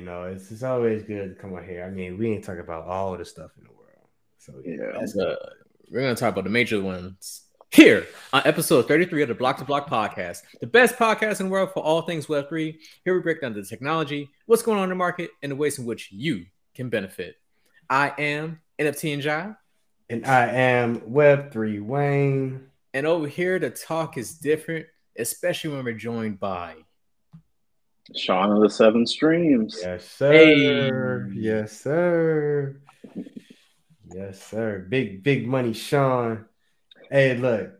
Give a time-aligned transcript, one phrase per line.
[0.00, 1.84] You know, it's it's always good to come on here.
[1.84, 4.08] I mean, we ain't talking about all the stuff in the world.
[4.38, 5.36] So yeah, that's uh,
[5.90, 9.64] we're gonna talk about the major ones here on episode 33 of the BLOC 2
[9.66, 12.78] BLOC podcast, the best podcast in the world for all things Web3.
[13.04, 15.78] Here we break down the technology, what's going on in the market, and the ways
[15.78, 17.36] in which you can benefit.
[17.90, 19.52] I am NFT and Jai.
[20.08, 22.68] And I am Web3 Wayne.
[22.94, 24.86] And over here, the talk is different,
[25.18, 26.76] especially when we're joined by
[28.14, 29.78] Sean of the Seven Streams.
[29.82, 30.32] Yes, sir.
[30.32, 31.40] Hey.
[31.40, 32.80] Yes, sir.
[34.12, 34.86] Yes, sir.
[34.88, 36.46] Big, big money, Sean.
[37.10, 37.72] Hey, look,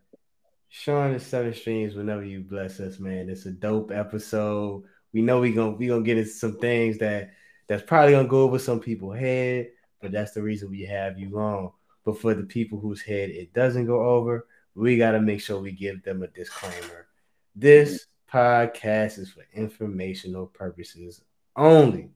[0.68, 1.94] Sean is Seven Streams.
[1.94, 4.84] Whenever you bless us, man, it's a dope episode.
[5.12, 7.30] We know we gonna we gonna get into some things that
[7.68, 11.38] that's probably gonna go over some people's head, but that's the reason we have you
[11.38, 11.72] on.
[12.04, 15.60] But for the people whose head it doesn't go over, we got to make sure
[15.60, 17.08] we give them a disclaimer.
[17.54, 21.22] This podcast is for informational purposes
[21.56, 22.10] only.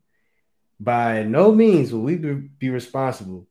[0.78, 3.46] By no means will we be responsible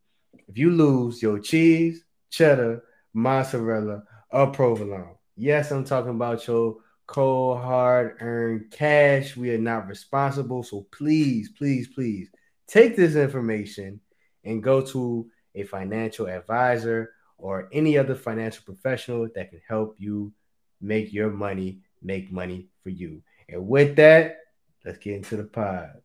[0.48, 2.84] if you lose your cheese, cheddar,
[3.14, 5.16] mozzarella, or provolone.
[5.36, 9.36] Yes, I'm talking about your cold, hard earned cash.
[9.36, 10.64] We are not responsible.
[10.64, 12.30] So please, please, please
[12.68, 14.00] take this information
[14.44, 20.34] and go to a financial advisor or any other financial professional that can help you
[20.82, 23.22] make your money make money for you.
[23.50, 24.38] And with that,
[24.86, 26.02] let's get into the pod.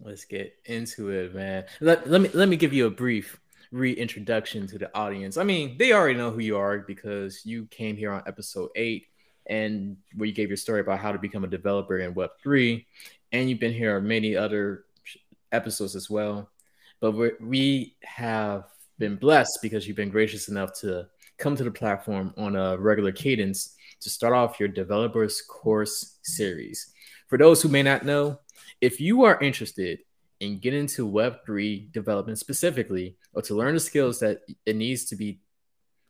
[0.00, 1.64] Let's get into it, man.
[1.80, 5.36] Let, let me let me give you a brief reintroduction to the audience.
[5.36, 9.06] I mean, they already know who you are because you came here on episode eight
[9.46, 12.84] and where you gave your story about how to become a developer in Web3.
[13.32, 14.84] And you've been here on many other
[15.52, 16.50] episodes as well.
[17.00, 18.64] But we have
[18.98, 23.10] been blessed because you've been gracious enough to come to the platform on a regular
[23.10, 26.92] cadence to start off your developers course series.
[27.28, 28.40] For those who may not know,
[28.80, 30.00] if you are interested
[30.40, 35.16] in getting into Web3 development specifically, or to learn the skills that it needs to
[35.16, 35.40] be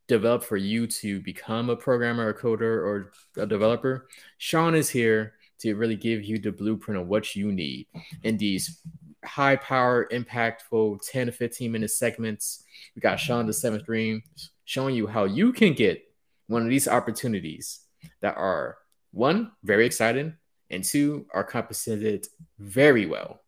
[0.08, 4.08] developed for you to become a programmer, a coder, or a developer,
[4.38, 7.86] Sean is here to really give you the blueprint of what you need
[8.24, 8.80] in these
[9.24, 12.64] high power, impactful 10 to 15 minute segments.
[12.96, 16.02] We got Sean the Seven Streams showing you how you can get
[16.46, 17.81] one of these opportunities
[18.22, 18.78] that are
[19.12, 20.36] one, very exciting,
[20.70, 22.26] and two, are compensated
[22.58, 23.40] very well.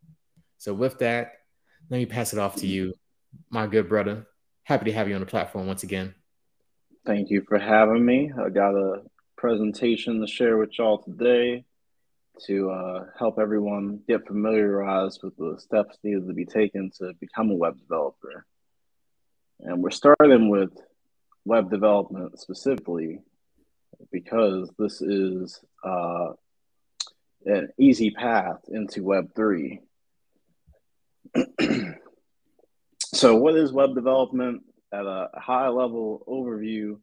[0.58, 1.32] So, with that,
[1.90, 2.94] let me pass it off to you,
[3.50, 4.26] my good brother.
[4.64, 6.14] Happy to have you on the platform once again.
[7.06, 8.32] Thank you for having me.
[8.38, 9.02] I got a
[9.36, 11.64] presentation to share with y'all today
[12.46, 17.50] to uh, help everyone get familiarized with the steps needed to be taken to become
[17.50, 18.46] a web developer.
[19.60, 20.70] And we're starting with
[21.44, 23.20] web development specifically
[24.10, 26.32] because this is uh,
[27.46, 29.80] an easy path into Web3.
[33.02, 34.62] so, what is web development?
[34.92, 36.98] At a high level overview,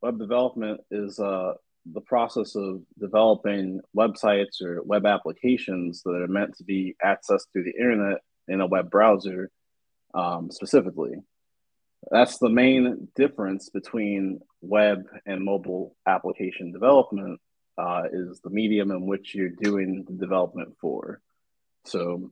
[0.00, 1.54] web development is uh,
[1.92, 7.64] the process of developing websites or web applications that are meant to be accessed through
[7.64, 9.50] the internet in a web browser
[10.14, 11.16] um, specifically.
[12.10, 17.40] That's the main difference between web and mobile application development
[17.78, 21.20] uh, is the medium in which you're doing the development for.
[21.86, 22.30] So,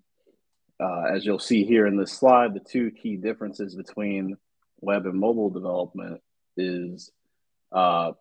[0.80, 4.36] uh, as you'll see here in this slide, the two key differences between
[4.80, 6.20] web and mobile development
[6.56, 7.10] is
[7.70, 8.12] uh,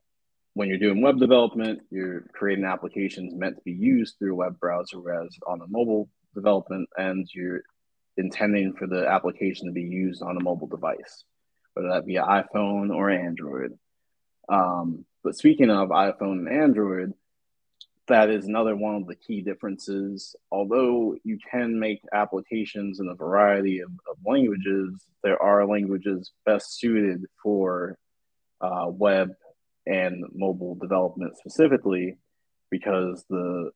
[0.54, 4.60] when you're doing web development, you're creating applications meant to be used through a web
[4.60, 7.62] browser, whereas on the mobile development end, you're
[8.18, 11.24] intending for the application to be used on a mobile device
[11.74, 13.78] whether that be iPhone or Android.
[14.50, 17.14] Um, but speaking of iPhone and Android,
[18.08, 20.36] that is another one of the key differences.
[20.52, 26.80] Although you can make applications in a variety of, of languages, there are languages best
[26.80, 27.98] suited for
[28.60, 29.30] uh, web
[29.86, 32.18] and mobile development specifically
[32.70, 33.72] because the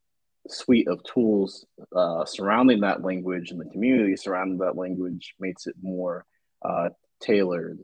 [0.48, 5.76] suite of tools uh, surrounding that language and the community surrounding that language makes it
[5.82, 6.26] more
[6.64, 6.90] uh,
[7.22, 7.80] tailored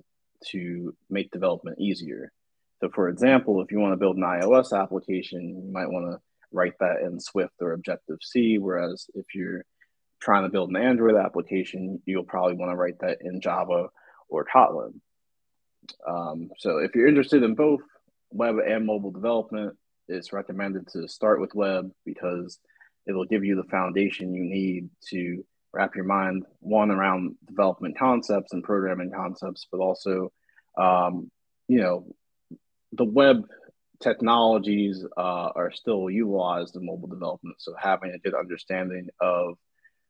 [0.48, 2.32] to make development easier.
[2.80, 6.20] So, for example, if you want to build an iOS application, you might want to
[6.52, 8.58] write that in Swift or Objective C.
[8.58, 9.66] Whereas if you're
[10.20, 13.90] trying to build an Android application, you'll probably want to write that in Java
[14.30, 15.00] or Kotlin.
[16.08, 17.82] Um, so, if you're interested in both
[18.32, 22.60] web and mobile development, it's recommended to start with web because
[23.08, 25.44] it'll give you the foundation you need to
[25.74, 30.32] wrap your mind one around development concepts and programming concepts, but also,
[30.78, 31.32] um,
[31.68, 32.06] you know,
[32.94, 33.46] the web
[34.02, 37.56] technologies uh, are still utilized in mobile development.
[37.60, 39.58] So having a good understanding of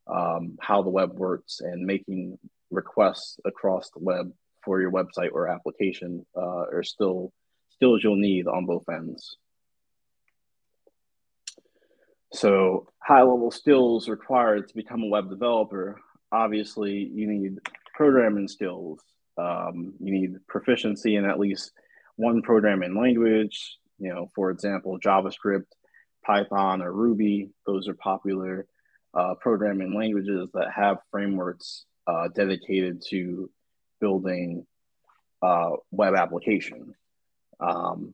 [0.07, 2.39] um, how the web works and making
[2.71, 4.31] requests across the web
[4.63, 7.31] for your website or application uh, are still
[7.69, 9.37] skills you'll need on both ends.
[12.33, 15.99] So high level skills required to become a web developer.
[16.31, 17.57] Obviously, you need
[17.93, 18.99] programming skills.
[19.37, 21.71] Um, you need proficiency in at least
[22.15, 23.77] one programming language.
[23.99, 25.65] You know, for example, JavaScript,
[26.25, 27.49] Python, or Ruby.
[27.65, 28.65] Those are popular
[29.13, 33.49] uh, programming languages that have frameworks uh, dedicated to
[33.99, 34.65] building
[35.41, 36.95] uh, web application.
[37.59, 38.13] Um,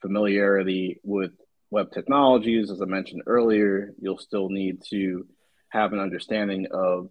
[0.00, 1.32] familiarity with
[1.70, 5.26] web technologies, as I mentioned earlier, you'll still need to
[5.70, 7.08] have an understanding of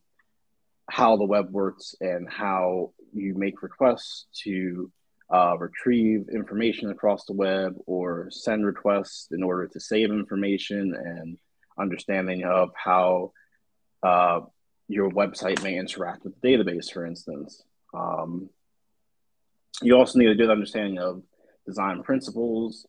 [0.89, 4.91] how the web works and how you make requests to
[5.33, 11.37] uh, retrieve information across the web or send requests in order to save information and
[11.77, 13.31] understanding of how
[14.03, 14.41] uh,
[14.87, 17.63] your website may interact with the database, for instance.
[17.93, 18.49] Um,
[19.81, 21.23] you also need a good understanding of
[21.65, 22.85] design principles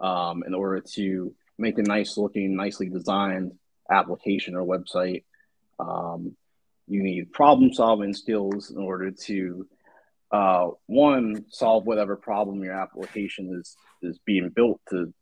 [0.00, 3.52] um, in order to make a nice looking, nicely designed
[3.90, 5.24] application or website.
[5.78, 6.36] Um,
[6.88, 9.66] you need problem solving skills in order to
[10.32, 15.12] uh, one solve whatever problem your application is is being built to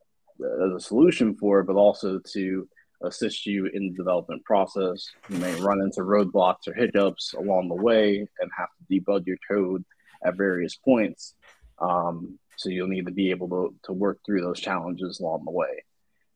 [0.40, 2.68] as a solution for, but also to
[3.02, 5.10] assist you in the development process.
[5.28, 9.38] You may run into roadblocks or hiccups along the way and have to debug your
[9.48, 9.84] code
[10.24, 11.34] at various points.
[11.80, 15.52] Um, so you'll need to be able to, to work through those challenges along the
[15.52, 15.84] way.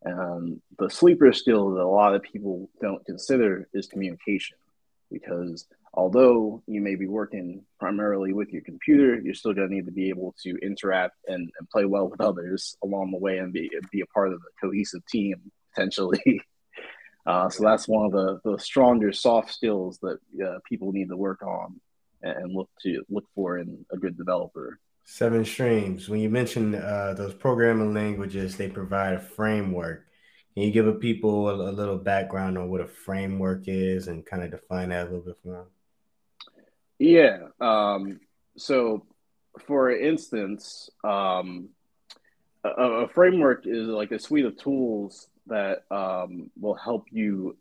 [0.04, 4.56] And the sleeper skill that a lot of people don't consider is communication,
[5.10, 9.86] because although you may be working primarily with your computer, you're still going to need
[9.86, 13.52] to be able to interact and, and play well with others along the way and
[13.52, 16.40] be, be a part of a cohesive team potentially.
[17.25, 21.16] Uh, so that's one of the, the stronger soft skills that uh, people need to
[21.16, 21.80] work on
[22.20, 24.80] and look to look for in a good developer.
[25.04, 26.08] Seven streams.
[26.08, 30.06] When you mention uh, those programming languages, they provide a framework.
[30.54, 34.25] Can you give a people a, a, little background on what a framework is and
[34.25, 35.66] kind of define that a little bit for them?
[36.99, 37.38] Yeah.
[37.60, 38.20] Um,
[38.56, 39.04] so,
[39.66, 41.70] for instance, um,
[42.62, 47.56] a, a, framework is like a suite of tools that um, will help you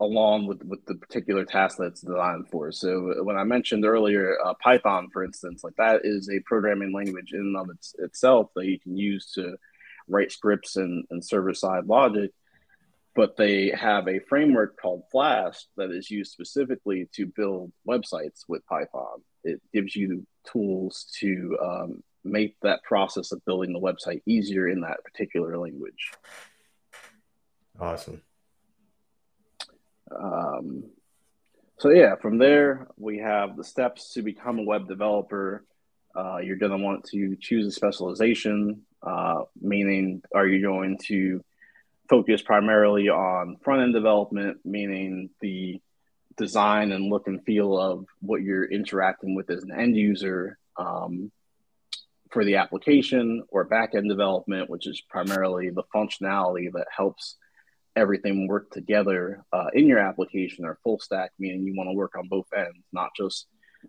[0.00, 2.70] along with with the particular task that's designed for.
[2.70, 7.32] So when I mentioned earlier uh, Python, for instance, like that is a programming language
[7.32, 9.56] in and of its, itself that you can use to
[10.08, 12.32] write scripts and, and server side logic.
[13.14, 18.66] But they have a framework called Flask that is used specifically to build websites with
[18.66, 19.22] Python.
[19.42, 24.82] It gives you tools to um, make that process of building the website easier in
[24.82, 26.12] that particular language.
[27.80, 28.20] Awesome.
[30.10, 30.84] Um,
[31.78, 35.64] so yeah, from there we have the steps to become a web developer.
[36.14, 41.44] Uh, you're going to want to choose a specialization, uh, meaning are you going to
[42.08, 45.80] focus primarily on front end development, meaning the
[46.36, 51.30] design and look and feel of what you're interacting with as an end user um,
[52.30, 57.36] for the application, or back end development, which is primarily the functionality that helps
[57.96, 62.14] everything work together uh, in your application or full stack, meaning you want to work
[62.16, 63.46] on both ends, not just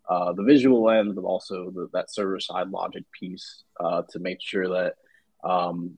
[0.10, 4.40] uh, the visual end, but also the, that server side logic piece uh, to make
[4.42, 4.96] sure that
[5.44, 5.98] um,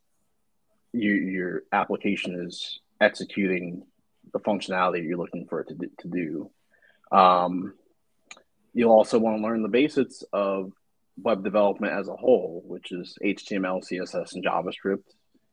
[0.91, 3.83] you, your application is executing
[4.33, 6.49] the functionality you're looking for it to, to do.
[7.11, 7.73] Um,
[8.73, 10.71] you'll also want to learn the basics of
[11.21, 15.03] web development as a whole, which is HTML, CSS, and JavaScript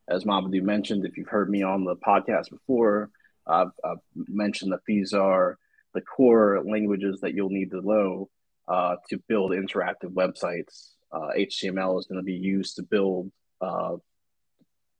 [0.09, 3.09] as Mamadou mentioned, if you've heard me on the podcast before,
[3.45, 5.57] I've, I've mentioned that these are
[5.93, 8.29] the core languages that you'll need to know
[8.67, 10.91] uh, to build interactive websites.
[11.11, 13.95] Uh, HTML is going to be used to build uh,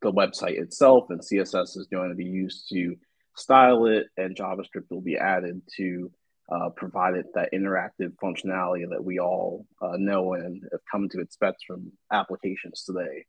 [0.02, 2.96] the website itself, and CSS is going to be used to
[3.36, 6.12] style it, and JavaScript will be added to
[6.50, 11.20] uh, provide it that interactive functionality that we all uh, know and have come to
[11.20, 13.26] expect from applications today.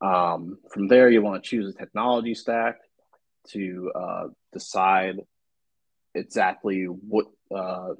[0.00, 2.76] Um, from there, you want to choose a technology stack
[3.48, 5.16] to uh, decide
[6.14, 7.94] exactly what uh,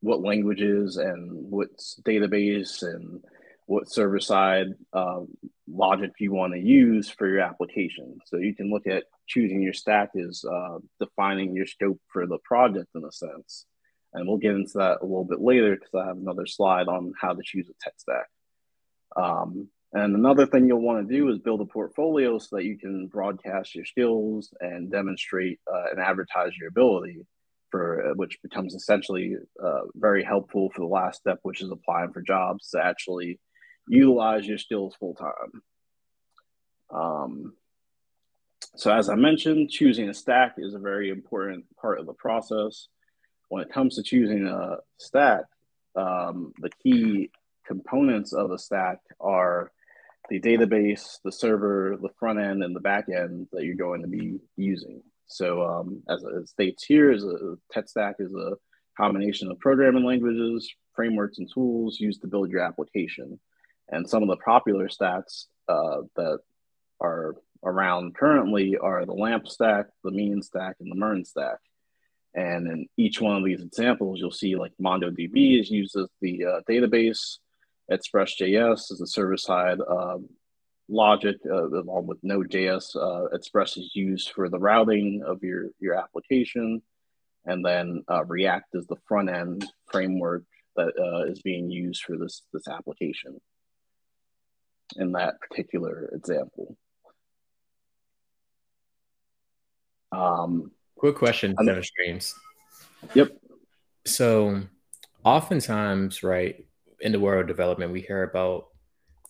[0.00, 1.68] what languages and what
[2.02, 3.22] database and
[3.66, 5.20] what server side uh,
[5.66, 8.18] logic you want to use for your application.
[8.26, 12.38] So you can look at choosing your stack is uh, defining your scope for the
[12.44, 13.64] project in a sense.
[14.12, 17.14] And we'll get into that a little bit later because I have another slide on
[17.18, 18.26] how to choose a tech stack.
[19.16, 22.76] Um, And another thing you'll want to do is build a portfolio so that you
[22.76, 27.24] can broadcast your skills and demonstrate uh, and advertise your ability,
[27.70, 32.12] for uh, which becomes essentially uh, very helpful for the last step, which is applying
[32.12, 33.38] for jobs to actually
[33.86, 35.62] utilize your skills full time.
[36.92, 37.54] Um,
[38.74, 42.88] so, as I mentioned, choosing a stack is a very important part of the process.
[43.48, 45.44] When it comes to choosing a stack,
[45.94, 47.30] um, the key
[47.64, 49.70] components of a stack are
[50.28, 54.08] the database, the server, the front end, and the back end that you're going to
[54.08, 55.02] be using.
[55.26, 58.52] So, um, as it states here, is a tech stack is a
[58.96, 63.38] combination of programming languages, frameworks, and tools used to build your application.
[63.88, 66.38] And some of the popular stacks uh, that
[67.00, 71.58] are around currently are the LAMP stack, the MEAN stack, and the MERN stack.
[72.34, 76.44] And in each one of these examples, you'll see like MongoDB is used as the
[76.44, 77.38] uh, database,
[77.90, 80.28] Express.js is the server side um,
[80.88, 82.96] logic, uh, along with Node.js.
[82.96, 86.82] Uh, Express is used for the routing of your, your application.
[87.46, 90.44] And then uh, React is the front end framework
[90.76, 93.40] that uh, is being used for this, this application
[94.96, 96.76] in that particular example.
[100.12, 102.34] Um, Quick question, Seven Streams.
[103.14, 103.36] Yep.
[104.06, 104.62] So,
[105.24, 106.64] oftentimes, right,
[107.04, 108.68] in the world of development, we hear about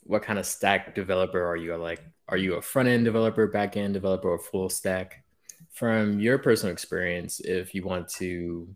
[0.05, 1.77] what kind of stack developer are you?
[1.77, 5.25] Like, are you a front end developer, back end developer, or full stack?
[5.73, 8.69] From your personal experience, if you want to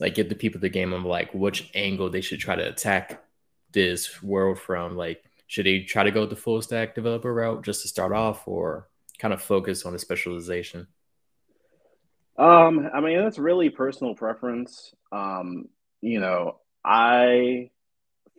[0.00, 3.22] like get the people the game of like which angle they should try to attack
[3.72, 7.82] this world from, like should they try to go the full stack developer route just
[7.82, 8.88] to start off, or
[9.18, 10.88] kind of focus on the specialization?
[12.36, 14.92] Um, I mean, that's really personal preference.
[15.12, 15.68] Um,
[16.00, 17.70] you know, I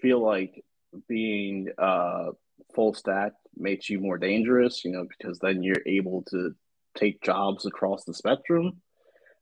[0.01, 0.63] feel like
[1.08, 2.31] being uh,
[2.74, 6.53] full stack makes you more dangerous, you know, because then you're able to
[6.96, 8.81] take jobs across the spectrum.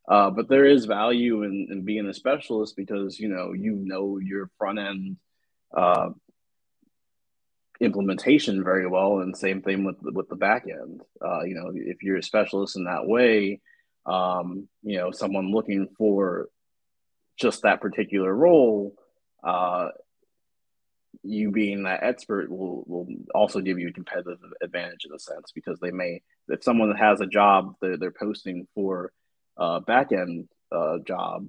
[0.08, 4.18] Uh, but there is value in, in being a specialist because you know you know
[4.18, 5.18] your front end
[5.76, 6.10] uh,
[7.80, 11.02] implementation very well, and same thing with with the back end.
[11.24, 13.62] Uh, you know, if you're a specialist in that way,
[14.06, 16.50] um, you know, someone looking for
[17.38, 18.96] just that particular role,
[19.44, 19.90] uh,
[21.24, 25.52] you being that expert will will also give you a competitive advantage in a sense
[25.54, 29.12] because they may if someone has a job that they're posting for
[29.58, 31.48] a back end uh, job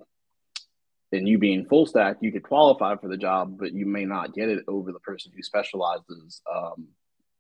[1.12, 4.34] and you being full stack you could qualify for the job but you may not
[4.34, 6.88] get it over the person who specializes um,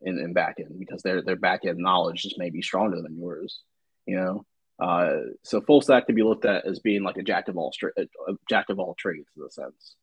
[0.02, 3.18] in, in back end because their their back end knowledge just may be stronger than
[3.18, 3.62] yours
[4.06, 4.44] you know?
[4.78, 7.70] Uh, so full stack can be looked at as being like a jack of all
[7.98, 9.94] a jack of all trades in a sense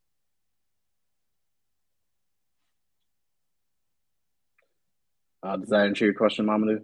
[5.48, 6.82] Uh, does that answer your question, Mamadou?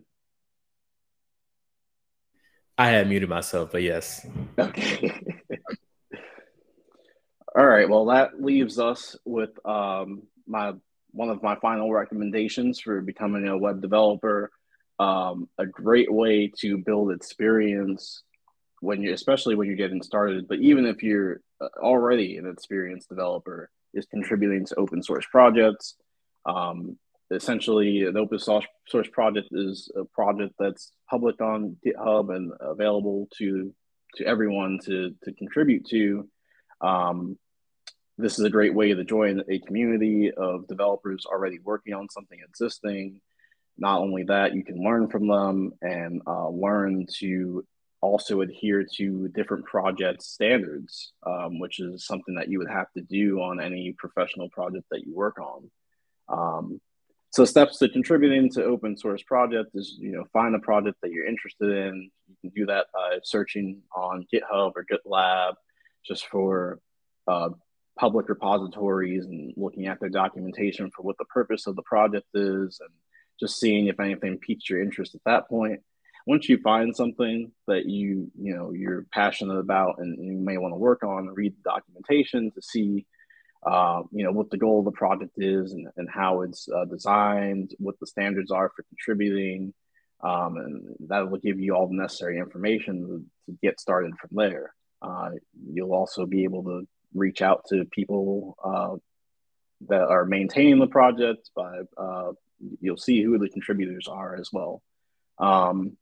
[2.78, 4.26] I had muted myself, but yes.
[4.58, 5.22] Okay.
[7.58, 7.90] All right.
[7.90, 10.74] Well, that leaves us with um, my
[11.12, 14.50] one of my final recommendations for becoming a web developer.
[14.98, 18.24] Um, a great way to build experience
[18.80, 20.48] when you, especially when you're getting started.
[20.48, 25.96] But even if you're uh, already an experienced developer, is contributing to open source projects.
[26.46, 26.98] Um,
[27.34, 33.74] essentially an open source project is a project that's public on GitHub and available to
[34.16, 36.30] to everyone to to contribute to.
[36.82, 37.38] Um,
[38.18, 42.40] this is a great way to join a community of developers already working on something
[42.48, 43.20] existing.
[43.78, 47.66] Not only that, you can learn from them and uh, learn to
[48.02, 53.02] also adhere to different project standards, um, which is something that you would have to
[53.02, 55.72] do on any professional project that you work on.
[56.28, 56.82] Um,
[57.34, 61.12] so steps to contributing to open source project is you know find a project that
[61.12, 62.12] you're interested in.
[62.28, 65.56] You can do that by searching on github or gitlab
[66.06, 66.80] just for
[67.28, 67.50] uh,
[67.98, 72.80] public repositories and looking at their documentation for what the purpose of the project is
[72.80, 72.90] and
[73.40, 75.80] just seeing if anything piques your interest at that point.
[76.28, 80.72] Once you find something that you you know you're passionate about and you may want
[80.72, 83.08] to work on read the documentation to see
[83.66, 86.86] uh, you know what the goal of the project is and, and how it's uh,
[86.86, 89.74] designed, what the standards are for contributing,
[90.24, 93.26] um, and that will give you all the necessary information to,
[93.62, 94.74] get started from there.
[95.02, 95.32] Uh,
[95.74, 98.96] you'll also be able to reach out to people uh,
[99.90, 102.32] that are maintaining the project by uh,
[102.80, 104.82] you'll see who the contributors are as well.
[105.40, 105.98] Um,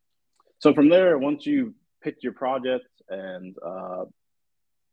[0.59, 4.05] so from there, once you pick your project and uh,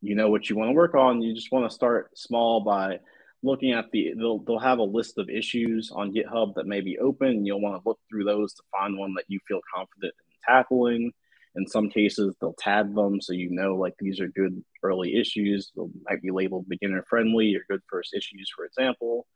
[0.00, 1.22] you know what you want to work on.
[1.22, 3.00] You just want to start small by
[3.42, 6.98] looking at the they'll they'll have a list of issues on GitHub that may be
[6.98, 7.44] open.
[7.44, 11.12] You'll want to look through those to find one that you feel confident in tackling.
[11.56, 15.72] In some cases, they'll tag them so you know like these are good early issues.
[15.76, 19.26] They might be labeled beginner friendly or good first issues, for example.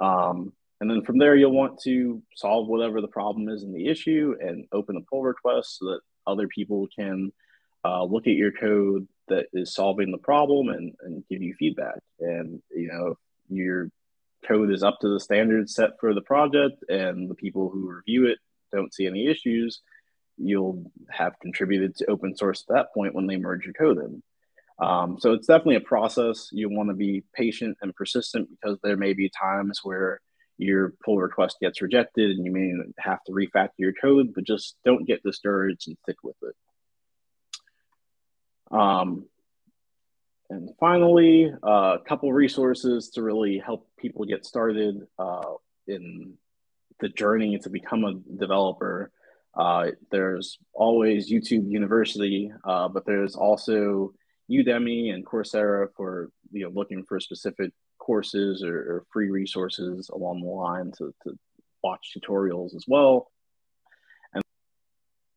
[0.00, 3.86] Um, and then from there, you'll want to solve whatever the problem is in the
[3.86, 7.32] issue and open a pull request so that other people can
[7.84, 11.98] uh, look at your code that is solving the problem and, and give you feedback.
[12.20, 13.16] And, you know,
[13.48, 13.90] your
[14.46, 18.26] code is up to the standards set for the project and the people who review
[18.26, 18.38] it
[18.72, 19.80] don't see any issues,
[20.38, 24.22] you'll have contributed to open source at that point when they merge your code in.
[24.84, 26.48] Um, so it's definitely a process.
[26.50, 30.20] You want to be patient and persistent because there may be times where
[30.58, 34.76] your pull request gets rejected and you may have to refactor your code, but just
[34.84, 36.54] don't get discouraged and stick with it.
[38.72, 39.26] Um,
[40.50, 45.54] and finally, uh, a couple resources to really help people get started uh,
[45.86, 46.34] in
[47.00, 49.10] the journey to become a developer.
[49.54, 54.12] Uh, there's always YouTube University, uh, but there's also
[54.50, 60.40] Udemy and Coursera for you know looking for specific courses or, or free resources along
[60.40, 61.38] the line to, to
[61.82, 63.30] watch tutorials as well.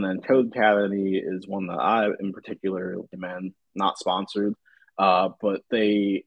[0.06, 4.54] And then Codecademy is one that I, in particular, recommend, not sponsored,
[4.98, 6.26] uh, but they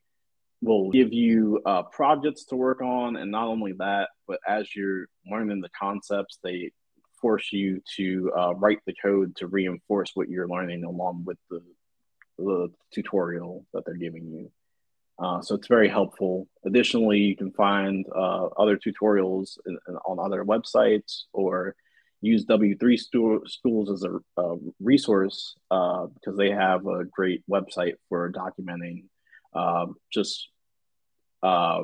[0.61, 3.17] will give you uh, projects to work on.
[3.17, 6.73] And not only that, but as you're learning the concepts, they
[7.21, 11.61] force you to uh, write the code to reinforce what you're learning along with the,
[12.39, 14.51] the tutorial that they're giving you.
[15.21, 16.47] Uh, so it's very helpful.
[16.65, 21.75] Additionally, you can find uh, other tutorials in, in, on other websites or
[22.21, 29.05] use W3 Schools as a, resource uh, because they have a great website for documenting
[29.55, 30.49] um, just
[31.43, 31.83] uh,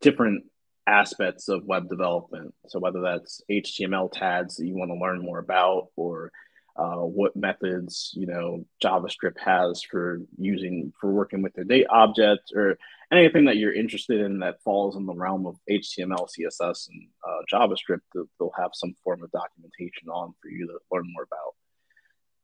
[0.00, 0.44] different
[0.86, 2.54] aspects of web development.
[2.68, 6.30] So whether that's HTML tags that you want to learn more about or
[6.76, 12.52] uh, what methods you know JavaScript has for using for working with their date object
[12.54, 12.78] or
[13.12, 17.42] anything that you're interested in that falls in the realm of HTML, CSS, and uh,
[17.52, 18.00] JavaScript.
[18.14, 21.54] They'll have some form of documentation on for you to learn more about.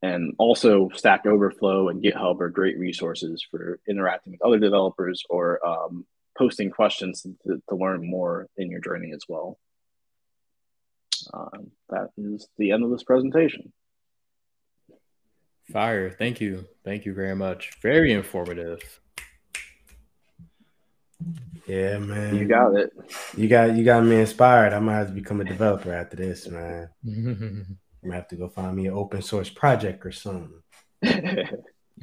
[0.01, 5.65] And also, Stack Overflow and GitHub are great resources for interacting with other developers or
[5.65, 6.05] um,
[6.37, 9.57] posting questions to, to, learn more in your journey as well.
[11.33, 13.71] Um, that is the end of this presentation.
[15.71, 16.09] Fire.
[16.09, 16.67] Thank you.
[16.83, 17.71] Thank you very much.
[17.81, 18.99] Very informative.
[21.67, 22.35] Yeah, man.
[22.35, 22.91] You got it.
[23.37, 24.73] You got you got me inspired.
[24.73, 26.89] I might have to become a developer after this, man.
[27.05, 30.61] I'm gonna have to go find me an open source project or something.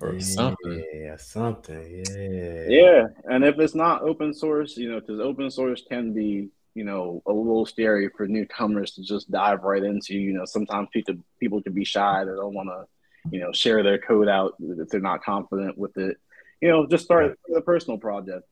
[0.01, 0.85] or yeah, something.
[0.95, 2.05] Yeah, something.
[2.09, 2.65] Yeah.
[2.69, 3.07] Yeah.
[3.25, 7.23] And if it's not open source, you know, because open source can be, you know,
[7.27, 10.15] a little scary for newcomers to just dive right into.
[10.15, 12.25] You know, sometimes people people can be shy.
[12.25, 12.87] They don't want to
[13.31, 16.17] you know, share their code out if they're not confident with it.
[16.61, 18.47] You know, just start with a personal project,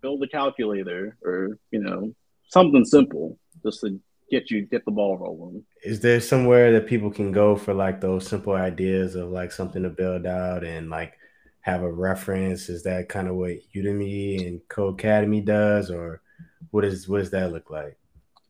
[0.00, 2.12] build a calculator, or you know,
[2.48, 5.64] something simple just to get you get the ball rolling.
[5.82, 9.82] Is there somewhere that people can go for like those simple ideas of like something
[9.82, 11.14] to build out and like
[11.60, 12.68] have a reference?
[12.68, 16.22] Is that kind of what Udemy and Codecademy does, or
[16.70, 17.96] what is what does that look like?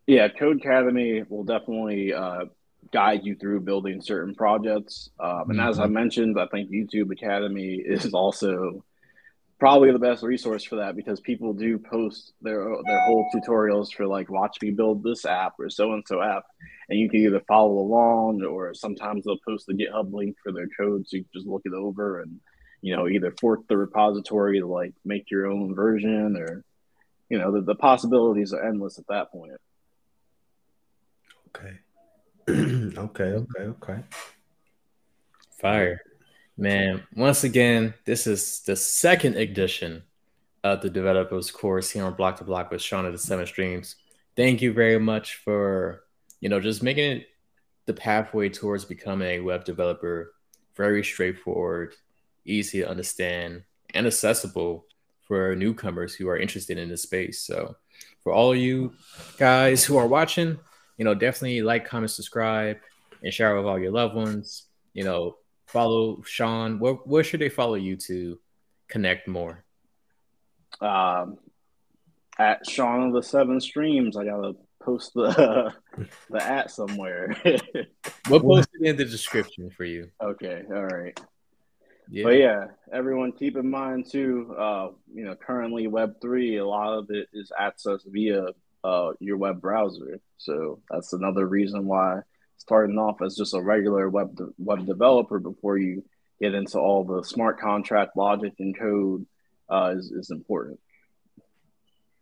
[0.07, 2.44] Yeah, Code Codecademy will definitely uh,
[2.92, 5.11] guide you through building certain projects.
[5.18, 5.68] Um, and mm-hmm.
[5.68, 5.94] as I mm-hmm.
[5.94, 8.85] mentioned, I think YouTube Academy is also
[9.64, 14.07] probably the best resource for that because people do post their their whole tutorials for
[14.07, 16.42] like watch me build this app or so and so app
[16.90, 20.68] and you can either follow along or sometimes they'll post the github link for their
[20.79, 22.38] code so you can just look it over and
[22.83, 26.62] you know either fork the repository to like make your own version or
[27.31, 29.53] you know the, the possibilities are endless at that point
[31.57, 31.79] okay
[32.50, 33.98] okay, okay, okay.
[35.59, 36.03] Fire.
[36.57, 40.05] Man, once again, this is the second edition
[40.62, 43.97] of the developers course here on BLOC 2 BLOC with of the Seven Streams.
[44.37, 46.05] Thank you very much for,
[46.40, 47.27] you know, just making it
[47.87, 50.33] the pathway towards becoming a web developer
[50.77, 51.95] very straightforward,
[52.45, 53.62] easy to understand,
[53.93, 54.87] and accessible
[55.23, 57.40] for newcomers who are interested in this space.
[57.40, 57.77] So,
[58.23, 58.95] for all of you
[59.38, 60.59] guys who are watching,
[60.99, 62.79] you know, definitely like, comment, subscribe,
[63.23, 64.64] and share with all your loved ones.
[64.93, 65.37] You know,
[65.74, 66.78] follow Sean.
[66.78, 68.38] Where, where should they follow you to
[68.88, 69.64] connect more?
[70.80, 71.38] Um,
[72.38, 74.16] at Sean of the Seven Streams.
[74.16, 75.74] I gotta post the
[76.30, 77.37] the at somewhere.
[78.30, 80.10] we'll post it in the description for you.
[80.22, 81.18] Okay, all right.
[82.08, 82.24] Yeah.
[82.24, 84.54] But yeah, everyone keep in mind too.
[84.56, 88.46] Uh, you know, currently Web three, a lot of it is accessed via
[88.84, 90.20] uh, your web browser.
[90.38, 92.20] So that's another reason why
[92.57, 96.05] starting off as just a regular web de- web developer before you
[96.40, 99.27] get into all the smart contract logic and code
[99.69, 100.79] uh, is is important.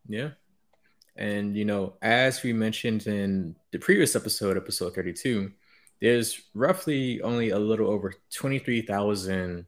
[0.09, 0.31] Yeah.
[1.17, 5.53] And you know, as we mentioned in the previous episode, episode 32,
[6.01, 9.67] there's roughly only a little over 23,000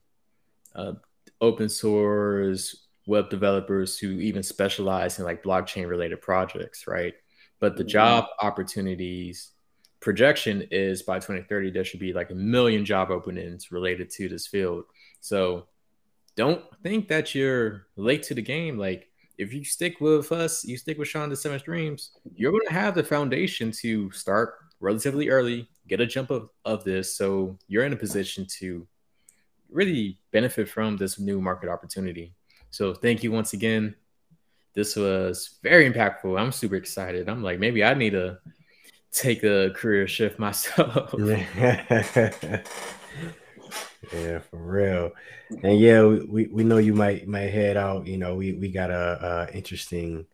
[0.75, 0.93] uh,
[1.41, 7.15] open source web developers who even specialize in like blockchain related projects, right?
[7.61, 7.91] But the mm-hmm.
[7.91, 9.51] job opportunities
[10.05, 14.47] projection is by 2030 there should be like a million job openings related to this
[14.47, 14.85] field.
[15.21, 15.67] So
[16.37, 18.79] don't think that you're late to the game.
[18.79, 22.67] Like if you stick with us, you stick with Sean the Seven Streams, you're going
[22.67, 27.17] to have the foundation to start relatively early, get a jump of, of this.
[27.17, 28.87] So you're in a position to
[29.71, 32.35] really benefit from this new market opportunity.
[32.71, 33.95] So thank you once again.
[34.75, 36.39] This was very impactful.
[36.39, 37.29] I'm super excited.
[37.29, 38.39] I'm like, maybe I need to
[39.15, 41.15] take a career shift myself.
[41.19, 42.63] yeah,
[44.13, 45.13] yeah for real.
[45.63, 48.07] And yeah, we, we know you might might head out.
[48.07, 50.27] You know, we, we got a, a interesting,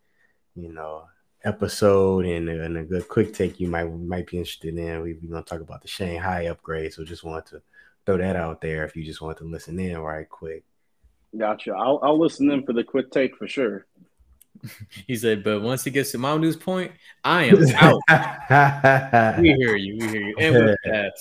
[0.55, 1.05] you know,
[1.45, 5.03] episode and, and a good quick take you might might be interested in.
[5.03, 6.93] We, we're gonna talk about the Shanghai upgrade.
[6.93, 7.63] So just want to
[8.07, 10.65] throw that out there if you just want to listen in right quick.
[11.37, 11.73] Gotcha.
[11.73, 13.87] I'll I'll listen in for the quick take for sure.
[15.07, 16.93] He said, but once he gets to my news point,
[17.25, 19.39] I am out.
[19.41, 19.99] we hear you.
[19.99, 20.35] We hear you.
[20.39, 21.15] And with that,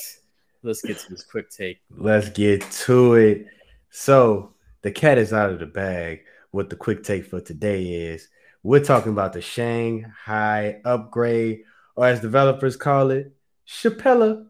[0.63, 1.79] let's get to this quick take.
[1.95, 3.47] Let's get to it.
[3.89, 6.21] So the cat is out of the bag.
[6.51, 8.27] What the quick take for today is
[8.63, 11.63] we're talking about the Shanghai upgrade,
[11.95, 13.33] or as developers call it,
[13.67, 14.45] Shapella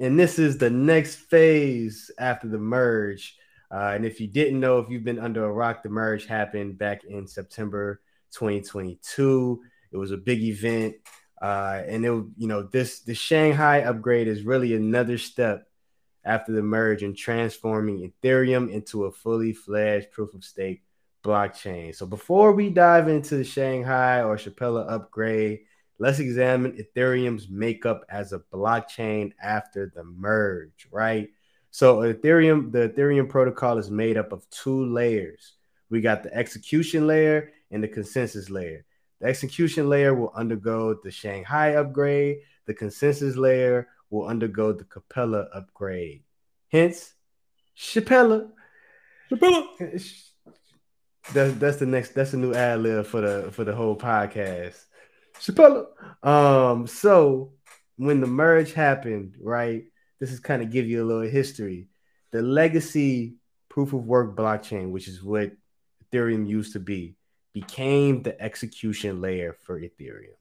[0.00, 3.36] and this is the next phase after the merge.
[3.72, 6.76] Uh, and if you didn't know, if you've been under a rock, the merge happened
[6.76, 8.00] back in September
[8.32, 9.62] 2022.
[9.92, 10.96] It was a big event,
[11.40, 15.68] uh, and it, you know, this the Shanghai upgrade is really another step
[16.24, 20.82] after the merge and transforming Ethereum into a fully fledged proof of stake
[21.22, 21.94] blockchain.
[21.94, 25.60] So before we dive into the Shanghai or Shapella upgrade,
[25.98, 31.30] let's examine Ethereum's makeup as a blockchain after the merge, right?
[31.70, 35.54] So Ethereum, the Ethereum protocol is made up of two layers.
[35.88, 38.84] We got the execution layer and the consensus layer.
[39.20, 42.40] The execution layer will undergo the Shanghai upgrade.
[42.66, 46.22] The consensus layer will undergo the Capella upgrade.
[46.68, 47.12] Hence,
[47.76, 48.50] Shapella.
[49.30, 49.66] Shapella.
[51.32, 52.14] That's that's the next.
[52.14, 54.82] That's the new ad lib for the for the whole podcast.
[55.38, 55.86] Chappelle.
[56.22, 57.52] Um, so
[57.96, 59.84] when the merge happened, right?
[60.20, 61.88] This is kind of give you a little history.
[62.30, 63.34] The legacy
[63.68, 65.52] proof of work blockchain, which is what
[66.04, 67.16] Ethereum used to be,
[67.52, 70.36] became the execution layer for Ethereum.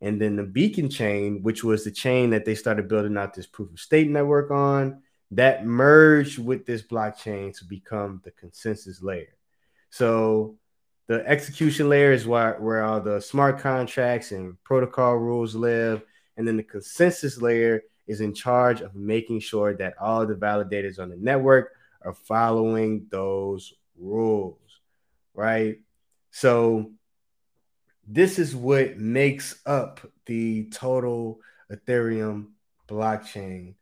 [0.00, 3.46] And then the beacon chain, which was the chain that they started building out this
[3.46, 9.34] proof of stake network on, that merged with this blockchain to become the consensus layer.
[9.90, 10.56] So
[11.08, 16.02] the execution layer is where, where all the smart contracts and protocol rules live.
[16.36, 20.98] And then the consensus layer is in charge of making sure that all the validators
[20.98, 24.58] on the network are following those rules,
[25.34, 25.80] right?
[26.30, 26.92] So
[28.06, 31.40] this is what makes up the total
[31.70, 32.48] Ethereum
[32.88, 33.74] blockchain.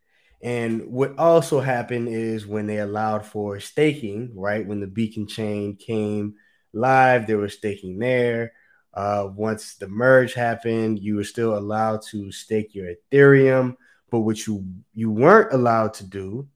[0.42, 4.66] And what also happened is when they allowed for staking, right?
[4.66, 6.34] When the beacon chain came
[6.74, 7.26] live.
[7.26, 8.52] They were staking there.
[8.92, 13.76] Uh, once the merge happened, you were still allowed to stake your Ethereum,
[14.14, 16.46] but what you you weren't allowed to do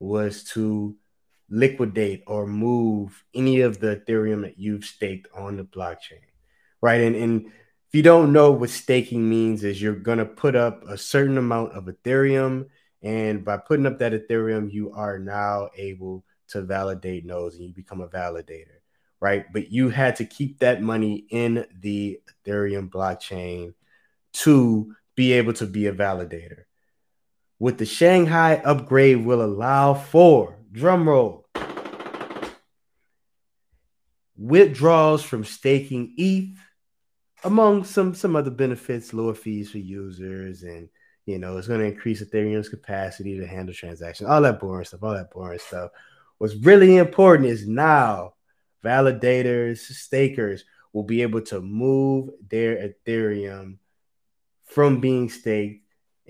[0.00, 0.96] was to
[1.50, 6.24] liquidate or move any of the Ethereum that you've staked on the blockchain,
[6.80, 7.02] right?
[7.02, 10.96] And, and if you don't know what staking means, is you're gonna put up a
[10.96, 12.68] certain amount of Ethereum,
[13.02, 17.74] and by putting up that Ethereum, you are now able to validate nodes, and you
[17.74, 18.78] become a validator
[19.20, 19.52] right?
[19.52, 23.74] But you had to keep that money in the Ethereum blockchain
[24.32, 26.64] to be able to be a validator.
[27.62, 31.46] What the Shanghai upgrade will allow for, drum roll,
[34.36, 36.58] withdrawals from staking ETH,
[37.44, 40.88] among some some other benefits, lower fees for users, and
[41.24, 45.04] you know it's going to increase Ethereum's capacity to handle transactions, all that boring stuff,
[45.04, 45.92] all that boring stuff.
[46.38, 48.34] What's really important is now
[48.84, 53.76] validators, stakers will be able to move their Ethereum
[54.64, 55.81] from being staked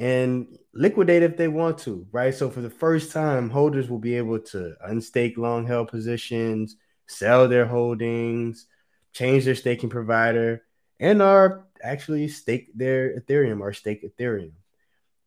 [0.02, 2.34] and liquidate if they want to, right?
[2.34, 6.74] So for the first time, holders will be able to unstake long held positions,
[7.06, 8.66] sell their holdings,
[9.12, 10.64] change their staking provider,
[10.98, 14.54] and are actually stake their Ethereum or stake Ethereum,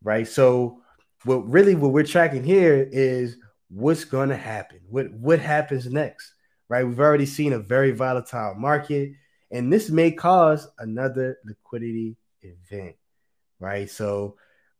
[0.03, 0.27] right?
[0.27, 0.81] So
[1.23, 3.38] what really what we're tracking here is
[3.69, 4.81] what's going to happen.
[4.89, 6.33] What what happens next,
[6.67, 6.85] right?
[6.85, 9.13] We've already seen a very volatile market,
[9.51, 12.97] and this may cause another liquidity event,
[13.61, 13.89] right?
[13.89, 14.35] So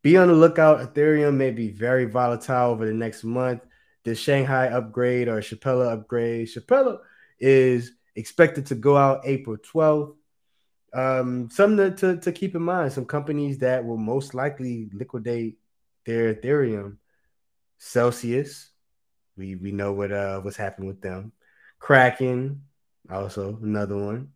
[0.06, 0.82] be on the lookout.
[0.82, 3.64] Ethereum may be very volatile over the next month.
[4.04, 6.48] The Shanghai upgrade or Shapella upgrade.
[6.48, 7.00] Shapella
[7.40, 10.14] is expected to go out April 12th.
[10.94, 15.58] Um, something to, to, to keep in mind some companies that will most likely liquidate
[16.06, 16.98] their Ethereum.
[17.80, 18.70] Celsius,
[19.36, 21.32] we we know what uh what's happened with them.
[21.80, 22.62] Kraken,
[23.12, 24.30] also another one.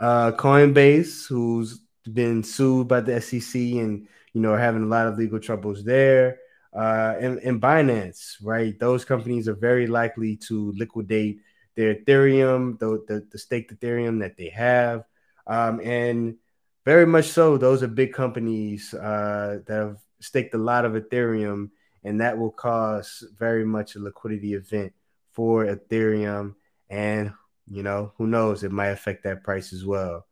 [0.00, 5.16] Uh Coinbase, who's been sued by the SEC and you know, having a lot of
[5.16, 6.40] legal troubles there.
[6.70, 8.78] Uh, and, and Binance, right?
[8.78, 11.40] Those companies are very likely to liquidate
[11.74, 15.04] their Ethereum, the, the, the staked Ethereum that they have.
[15.46, 16.36] Um, and
[16.84, 21.70] very much so, those are big companies uh, that have staked a lot of Ethereum,
[22.04, 24.92] and that will cause very much a liquidity event
[25.32, 26.56] for Ethereum.
[26.90, 27.32] And,
[27.70, 30.26] you know, who knows, it might affect that price as well.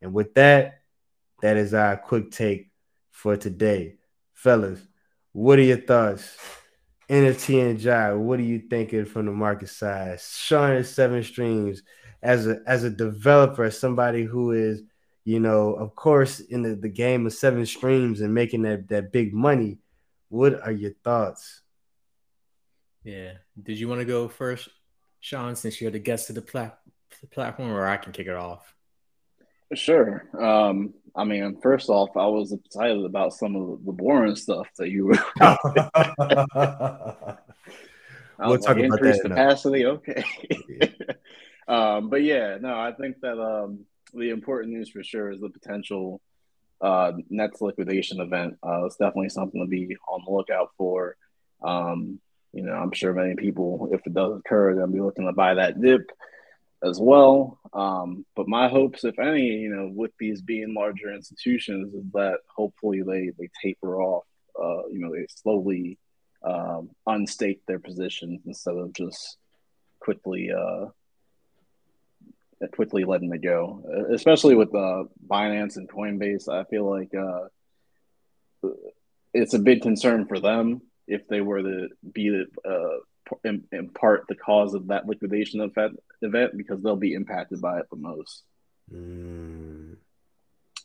[0.00, 0.82] And with that,
[1.42, 2.69] that is our quick take
[3.10, 3.96] for today.
[4.34, 4.80] Fellas,
[5.32, 6.36] what are your thoughts?
[7.08, 10.20] NFT and Jai, what are you thinking from the market side?
[10.20, 11.82] Sean seven streams
[12.22, 14.82] as a as a developer, as somebody who is,
[15.24, 19.12] you know, of course, in the, the game of seven streams and making that, that
[19.12, 19.78] big money.
[20.28, 21.62] What are your thoughts?
[23.02, 23.32] Yeah.
[23.60, 24.68] Did you want to go first,
[25.20, 26.78] Sean, since you're the guest of the, plat-
[27.20, 28.74] the platform, or I can kick it off?
[29.74, 30.28] Sure.
[30.38, 34.90] Um, I mean, first off, I was excited about some of the boring stuff that
[34.90, 35.18] you were.
[38.38, 39.20] we'll talk like, about that.
[39.22, 40.24] capacity, okay.
[41.68, 45.50] um, but yeah, no, I think that um, the important news for sure is the
[45.50, 46.20] potential
[46.80, 48.56] uh, Nets liquidation event.
[48.62, 51.16] Uh, it's definitely something to be on the lookout for.
[51.62, 52.20] Um,
[52.52, 55.54] you know, I'm sure many people, if it does occur, they'll be looking to buy
[55.54, 56.10] that dip
[56.82, 57.58] as well.
[57.72, 62.38] Um, but my hopes, if any, you know, with these being larger institutions, is that
[62.54, 64.24] hopefully they they taper off.
[64.60, 65.98] Uh, you know, they slowly
[66.42, 69.36] um, unstake their positions instead of just
[70.00, 70.86] quickly uh,
[72.72, 74.06] quickly letting it go.
[74.12, 78.68] Especially with uh, Binance and Coinbase, I feel like uh,
[79.32, 82.96] it's a big concern for them if they were to be uh,
[83.44, 87.78] in, in part the cause of that liquidation event, event because they'll be impacted by
[87.78, 88.42] it the most.
[88.92, 89.96] Mm.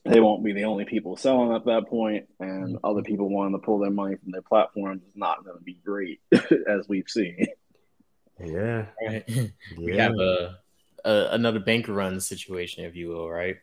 [0.06, 2.86] They won't be the only people selling at that point, and mm-hmm.
[2.86, 5.80] other people wanting to pull their money from their platforms is not going to be
[5.84, 6.22] great,
[6.68, 7.48] as we've seen.
[8.40, 9.24] Yeah, right.
[9.28, 9.48] Yeah.
[9.78, 10.60] We have a,
[11.04, 13.58] a another bank run situation, if you will, right?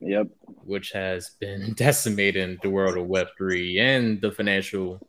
[0.00, 0.28] Yep.
[0.64, 5.00] Which has been decimating the world of Web three and the financial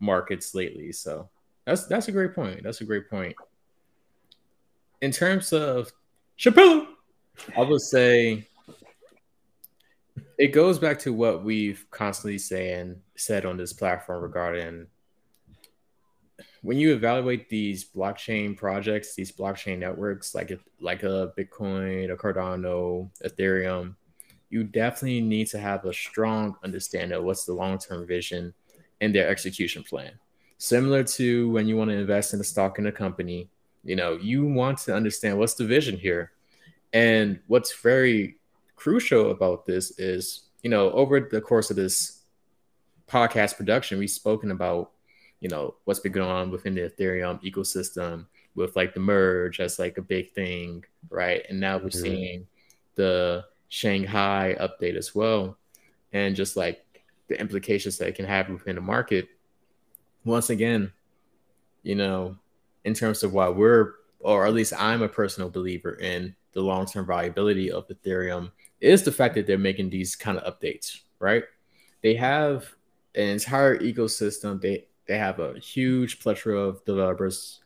[0.00, 0.92] markets lately.
[0.92, 1.28] So
[1.66, 2.62] that's that's a great point.
[2.62, 3.34] That's a great point.
[5.02, 5.90] In terms of
[6.38, 6.86] Chappelle,
[7.56, 8.48] I would say
[10.38, 14.86] it goes back to what we've constantly saying said on this platform regarding
[16.62, 22.16] when you evaluate these blockchain projects, these blockchain networks like a, like a Bitcoin, a
[22.16, 23.94] Cardano, Ethereum,
[24.50, 28.52] you definitely need to have a strong understanding of what's the long term vision
[29.00, 30.12] and their execution plan
[30.58, 33.50] similar to when you want to invest in a stock in a company
[33.86, 36.32] you know you want to understand what's the vision here.
[36.92, 38.36] And what's very
[38.74, 42.20] crucial about this is you know over the course of this
[43.08, 44.90] podcast production we've spoken about
[45.40, 49.78] you know what's been going on within the ethereum ecosystem with like the merge as
[49.78, 51.42] like a big thing right?
[51.48, 52.02] And now we're mm-hmm.
[52.02, 52.46] seeing
[52.96, 55.56] the shanghai update as well
[56.12, 56.84] and just like
[57.28, 59.28] the implications that it can have within the market
[60.26, 60.92] once again,
[61.82, 62.36] you know,
[62.84, 66.84] in terms of why we're, or at least I'm a personal believer in the long
[66.84, 71.44] term viability of Ethereum, is the fact that they're making these kind of updates, right?
[72.02, 72.74] They have
[73.14, 74.60] an entire ecosystem.
[74.60, 77.60] They they have a huge plethora of developers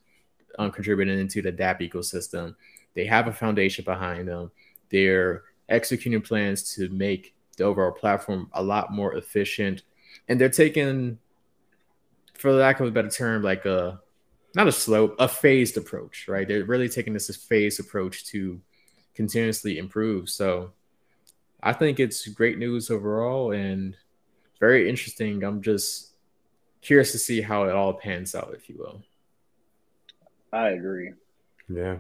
[0.58, 2.54] um, contributing into the DApp ecosystem.
[2.94, 4.50] They have a foundation behind them.
[4.90, 9.82] They're executing plans to make the overall platform a lot more efficient,
[10.28, 11.18] and they're taking
[12.40, 14.00] for lack of a better term, like a
[14.54, 16.48] not a slope, a phased approach, right?
[16.48, 18.60] They're really taking this phased approach to
[19.14, 20.28] continuously improve.
[20.28, 20.72] So
[21.62, 23.52] I think it's great news overall.
[23.52, 23.96] And
[24.58, 25.44] very interesting.
[25.44, 26.14] I'm just
[26.80, 29.02] curious to see how it all pans out, if you will.
[30.52, 31.12] I agree.
[31.68, 31.98] Yeah.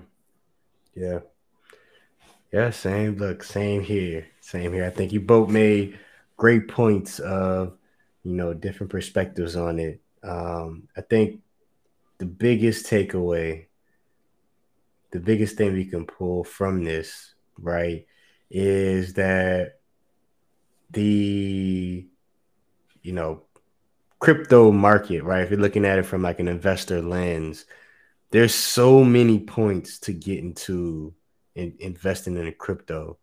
[0.94, 1.20] Yeah.
[2.52, 3.16] Yeah, same.
[3.16, 4.26] Look, same here.
[4.40, 4.84] Same here.
[4.84, 5.98] I think you both made
[6.36, 7.76] great points of,
[8.24, 10.00] you know, different perspectives on it.
[10.22, 11.40] Um, I think
[12.18, 13.66] the biggest takeaway,
[15.10, 18.06] the biggest thing we can pull from this, right,
[18.50, 19.80] is that
[20.90, 22.06] the,
[23.02, 23.42] you know,
[24.18, 25.42] crypto market, right?
[25.42, 27.64] If you're looking at it from like an investor lens,
[28.30, 31.14] there's so many points to get into
[31.54, 33.18] in, investing in crypto,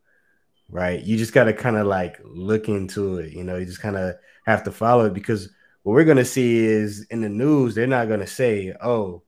[0.69, 1.01] right?
[1.01, 3.31] You just got to kind of like look into it.
[3.31, 5.49] You know, you just kind of have to follow it because
[5.87, 9.23] what we're going to see is in the news, they're not going to say, oh,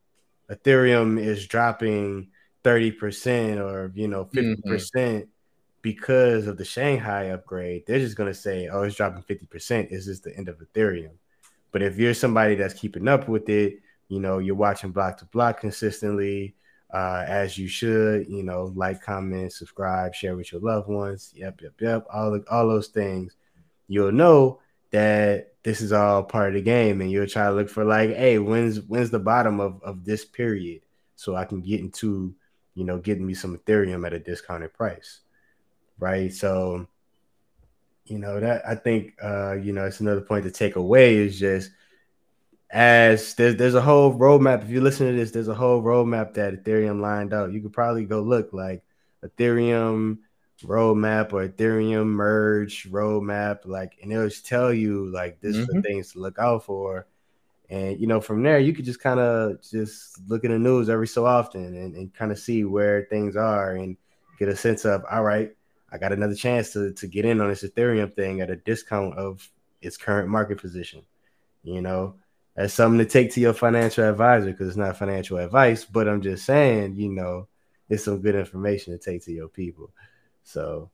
[0.52, 2.32] Ethereum is dropping
[2.66, 5.20] 30% or, you know, 50% mm-hmm.
[5.82, 7.86] because of the Shanghai upgrade.
[7.88, 9.90] They're just going to say, oh, it's dropping 50%.
[9.90, 11.14] Is this the end of Ethereum?
[11.72, 15.26] But if you're somebody that's keeping up with it, you know, you're watching block to
[15.28, 16.56] block consistently,
[16.94, 18.28] uh, as you should.
[18.28, 21.32] You know, like, comment, subscribe, share with your loved ones.
[21.38, 22.06] Yep, yep, yep.
[22.14, 23.38] All the, all those things.
[23.88, 24.60] You'll know
[24.92, 28.16] that this is all part of the game, and you'll try to look for like,
[28.16, 30.82] hey, when's when's the bottom of of this period,
[31.16, 32.34] so I can get into,
[32.76, 35.20] you know, getting me some Ethereum at a discounted price,
[35.98, 36.32] right?
[36.34, 36.88] So,
[38.06, 41.40] you know that I think, uh, you know, it's another point to take away is
[41.40, 41.72] just
[42.70, 44.64] as there's there's a whole roadmap.
[44.64, 47.52] If you listen to this, there's a whole roadmap that Ethereum lined out.
[47.52, 48.84] You could probably go look like
[49.24, 50.20] Ethereum
[50.64, 55.62] roadmap or Ethereum merge roadmap, like, and it'll just tell you like this mm-hmm.
[55.62, 57.08] is the things to look out for.
[57.70, 60.90] And you know, from there you could just kind of just look in the news
[60.90, 63.96] every so often and, and kind of see where things are and
[64.40, 65.56] get a sense of all right,
[65.92, 69.16] I got another chance to to get in on this Ethereum thing at a discount
[69.16, 69.48] of
[69.82, 71.04] its current market position.
[71.64, 72.16] You know,
[72.56, 76.22] that's something to take to your financial advisor because it's not financial advice, but I'm
[76.22, 77.48] just saying, you know,
[77.90, 79.92] it's some good information to take to your people.
[80.50, 80.90] So,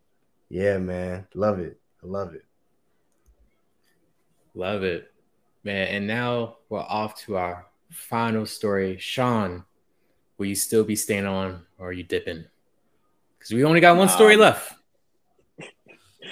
[0.50, 1.80] yeah, man, love it.
[2.04, 2.44] I love it.
[4.54, 5.10] Love it,
[5.64, 5.88] man.
[5.88, 8.98] And now we're off to our final story.
[9.00, 9.64] Sean,
[10.38, 12.44] will you still be staying on or are you dipping?
[13.40, 14.74] Because we only got one story left.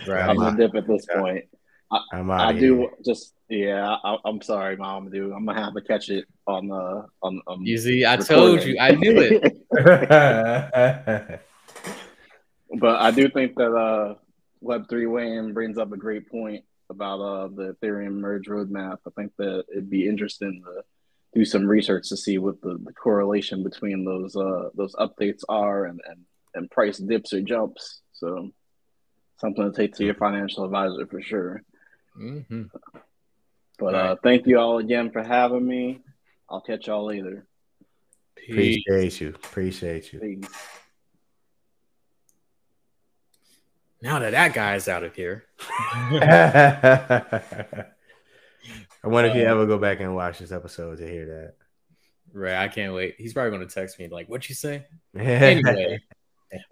[0.07, 0.27] Right.
[0.27, 1.45] I'm gonna dip at this point.
[1.91, 3.95] I, I do just yeah.
[4.03, 5.31] I, am sorry, mom, dude.
[5.31, 7.41] I'm gonna have to catch it on the uh, on.
[7.45, 8.57] on you see, I recording.
[8.57, 11.41] told you, I knew it.
[12.79, 14.15] but I do think that uh,
[14.63, 18.97] Web3 Wayne brings up a great point about uh, the Ethereum merge roadmap.
[19.07, 20.83] I think that it'd be interesting to
[21.33, 25.85] do some research to see what the, the correlation between those uh, those updates are
[25.85, 26.19] and, and
[26.55, 28.01] and price dips or jumps.
[28.13, 28.51] So
[29.37, 31.63] something to take to your financial advisor for sure.
[32.19, 32.63] Mm-hmm.
[33.79, 35.99] But uh, thank you all again for having me.
[36.49, 37.45] I'll catch y'all later.
[38.35, 38.83] Peace.
[38.87, 39.29] Appreciate you.
[39.29, 40.19] Appreciate you.
[40.19, 40.79] Peace.
[44.03, 45.45] Now that that guy's out of here.
[46.11, 47.87] I
[49.05, 51.53] wonder if you ever go back and watch this episode to hear that.
[52.33, 53.15] Right, I can't wait.
[53.17, 54.87] He's probably going to text me like, "What you say?"
[55.17, 56.01] anyway,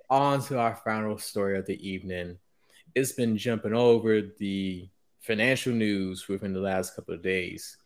[0.10, 2.38] on to our final story of the evening.
[2.96, 4.89] It's been jumping over the
[5.22, 7.78] financial news within the last couple of days,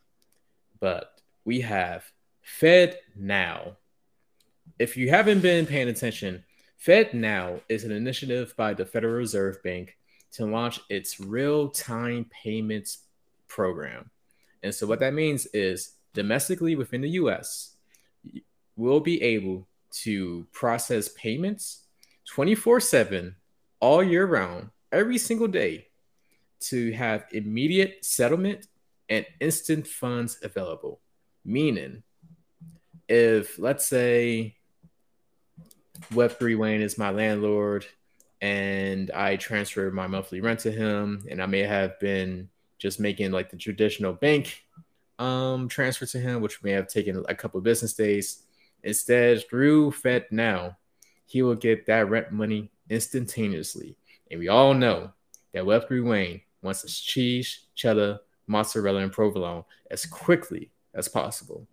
[0.80, 2.04] but we have
[2.42, 3.78] Fed Now.
[4.80, 6.44] If you haven't been paying attention,
[6.86, 9.98] FedNow is an initiative by the Federal Reserve Bank
[10.34, 13.00] to launch its real time payments
[13.48, 14.12] program.
[14.62, 17.74] And so, what that means is domestically within the US,
[18.76, 19.68] we'll be able
[20.04, 21.86] to process payments
[22.28, 23.36] 24 7
[23.80, 25.88] all year round, every single day
[26.60, 28.68] to have immediate settlement
[29.10, 31.00] and instant funds available.
[31.44, 32.04] Meaning,
[33.08, 34.56] if let's say
[36.12, 37.86] Web3 Wayne is my landlord
[38.42, 43.32] and I transfer my monthly rent to him, and I may have been just making
[43.32, 44.64] like the traditional bank
[45.18, 48.44] um, transfer to him, which may have taken a couple business days.
[48.84, 50.76] Instead, through FedNow,
[51.26, 53.98] he will get that rent money instantaneously.
[54.30, 55.12] And we all know
[55.54, 61.68] that Web3 Wayne wants his cheese, cheddar, mozzarella, and provolone as quickly as possible.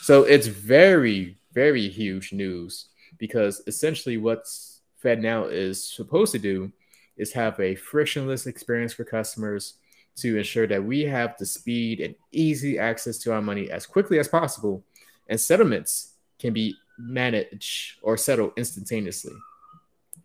[0.00, 2.86] So it's very, very huge news
[3.18, 6.72] because essentially what's FedNow is supposed to do
[7.16, 9.74] is have a frictionless experience for customers
[10.16, 14.18] to ensure that we have the speed and easy access to our money as quickly
[14.18, 14.84] as possible,
[15.28, 19.32] and settlements can be managed or settled instantaneously.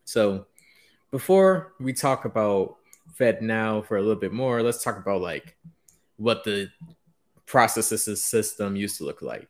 [0.04, 0.46] So,
[1.12, 2.76] before we talk about
[3.18, 5.56] FedNow for a little bit more, let's talk about like
[6.18, 6.70] what the
[7.46, 9.48] processes system used to look like.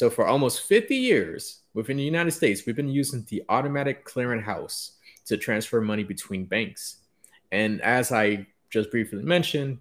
[0.00, 4.92] So for almost 50 years within the United States, we've been using the automatic clearinghouse
[5.26, 7.02] to transfer money between banks.
[7.52, 9.76] And as I just briefly mentioned,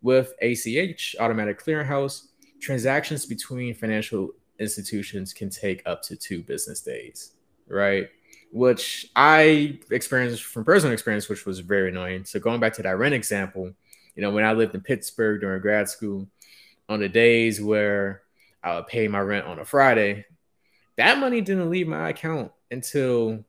[0.00, 2.28] with ACH, automatic clearinghouse,
[2.62, 7.34] transactions between financial institutions can take up to two business days,
[7.66, 8.08] right?
[8.50, 12.24] Which I experienced from personal experience, which was very annoying.
[12.24, 13.70] So going back to that rent example,
[14.16, 16.26] you know, when I lived in Pittsburgh during grad school,
[16.88, 18.22] on the days where
[18.62, 20.24] I would pay my rent on a Friday,
[20.96, 23.44] that money didn't leave my account until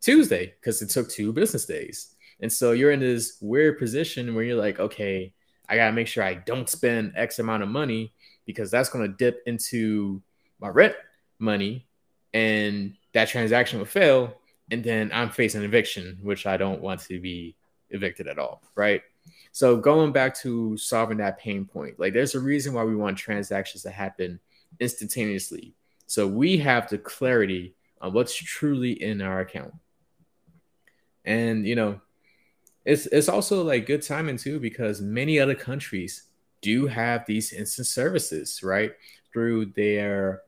[0.00, 2.14] Tuesday because it took two business days.
[2.40, 5.32] And so you're in this weird position where you're like, okay,
[5.68, 8.12] I got to make sure I don't spend X amount of money
[8.46, 10.22] because that's going to dip into
[10.60, 10.94] my rent
[11.38, 11.86] money
[12.32, 14.34] and that transaction will fail.
[14.70, 17.56] And then I'm facing eviction, which I don't want to be
[17.90, 18.62] evicted at all.
[18.74, 19.02] Right.
[19.52, 23.16] So going back to solving that pain point, like there's a reason why we want
[23.16, 24.40] transactions to happen
[24.80, 25.74] instantaneously.
[26.06, 29.72] So we have the clarity on what's truly in our account.
[31.24, 32.00] And you know,
[32.84, 36.24] it's it's also like good timing too because many other countries
[36.60, 38.92] do have these instant services, right?
[39.32, 40.42] Through their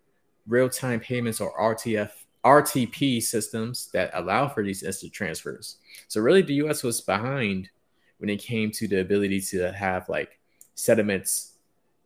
[0.47, 2.11] real-time payments or RTF
[2.45, 5.79] RTP systems that allow for these instant transfers.
[6.09, 7.71] So really the US was behind
[8.19, 10.39] when it came to the ability to have like
[10.75, 11.55] sediments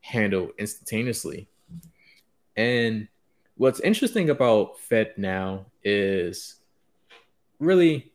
[0.00, 1.48] handled instantaneously.
[2.56, 3.08] And
[3.56, 6.56] what's interesting about FedNow is
[7.58, 8.12] really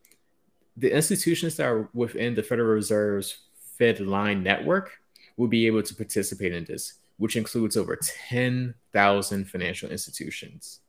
[0.77, 3.37] the institutions that are within the Federal Reserve's
[3.79, 4.91] FedLine network
[5.37, 7.97] will be able to participate in this, which includes over
[8.29, 10.79] 10,000 financial institutions,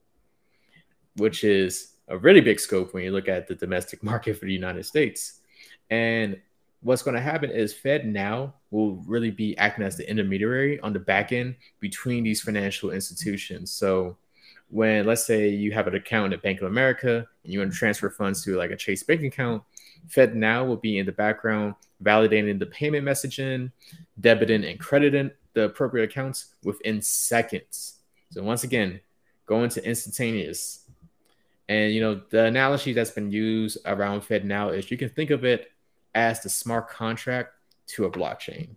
[1.16, 4.52] which is a really big scope when you look at the domestic market for the
[4.52, 5.40] United States.
[5.90, 6.40] And
[6.86, 11.00] what's going to happen is FedNow will really be acting as the intermediary on the
[11.00, 13.72] back end between these financial institutions.
[13.72, 14.16] So
[14.68, 17.76] when let's say you have an account at Bank of America and you want to
[17.76, 19.64] transfer funds to like a Chase bank account,
[20.08, 21.74] FedNow will be in the background
[22.04, 23.72] validating the payment messaging,
[24.20, 27.96] debiting and crediting the appropriate accounts within seconds.
[28.30, 29.00] So once again,
[29.46, 30.84] going to instantaneous.
[31.68, 35.44] And you know, the analogy that's been used around FedNow is you can think of
[35.44, 35.72] it
[36.16, 37.50] as the smart contract
[37.88, 38.70] to a blockchain.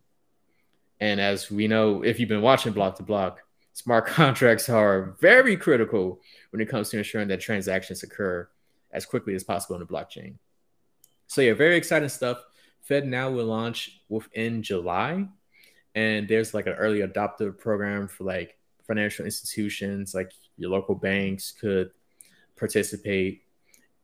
[0.99, 3.39] And as we know, if you've been watching BLOC 2 BLOC,
[3.71, 6.19] smart contracts are very critical
[6.51, 8.47] when it comes to ensuring that transactions occur
[8.91, 10.35] as quickly as possible in the blockchain.
[11.27, 12.43] So yeah, very exciting stuff.
[12.89, 15.25] FedNow will launch within July,
[15.95, 21.53] and there's like an early adopter program for like financial institutions, like your local banks
[21.53, 21.91] could
[22.57, 23.43] participate.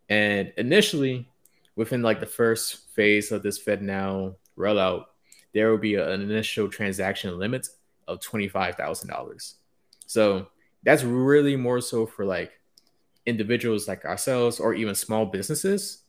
[0.08, 1.28] And initially,
[1.76, 5.06] within like the first phase of this FedNow rollout,
[5.54, 7.68] there will be an initial transaction limit
[8.08, 9.54] of $25,000.
[10.06, 10.48] So
[10.84, 12.52] that's really more so for like
[13.26, 16.04] individuals like ourselves or even small businesses.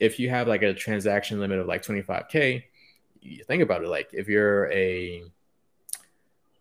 [0.00, 2.62] If you have like a transaction limit of like 25K,
[3.20, 5.24] you think about it like if you're a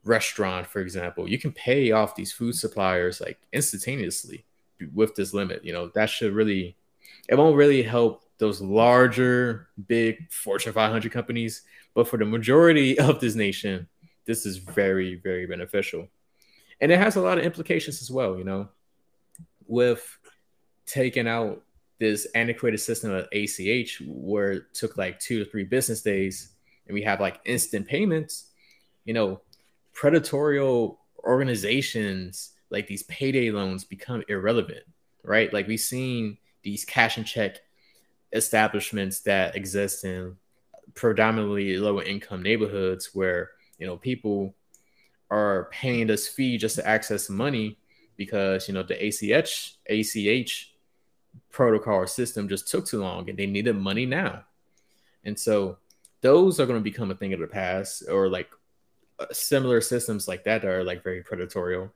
[0.04, 4.46] restaurant, for example, you can pay off these food suppliers like instantaneously
[4.94, 5.64] with this limit.
[5.64, 6.76] You know, that should really,
[7.28, 11.64] it won't really help those larger, big Fortune 500 companies.
[11.94, 13.88] But for the majority of this nation,
[14.26, 16.08] this is very, very beneficial.
[16.82, 18.70] And it has a lot of implications as well, you know,
[19.68, 20.18] with
[20.86, 21.64] taking out
[22.00, 26.52] this antiquated system of ACH where it took like two to three business days
[26.88, 28.48] and we have like instant payments,
[29.06, 29.42] you know,
[29.94, 30.60] predatory
[31.20, 34.84] organizations like these payday loans become irrelevant,
[35.24, 35.52] right?
[35.54, 37.58] Like we've seen these cash and check
[38.36, 40.36] establishments that exist in
[40.94, 44.54] predominantly lower income neighborhoods where you know people
[45.32, 47.78] are paying this fee just to access money
[48.16, 50.72] because you know the ACH ACH
[51.52, 54.44] protocol system just took too long and they needed money now.
[55.24, 55.78] And so
[56.22, 58.50] those are going to become a thing of the past or like
[59.20, 61.90] uh, similar systems like that are like very predatory.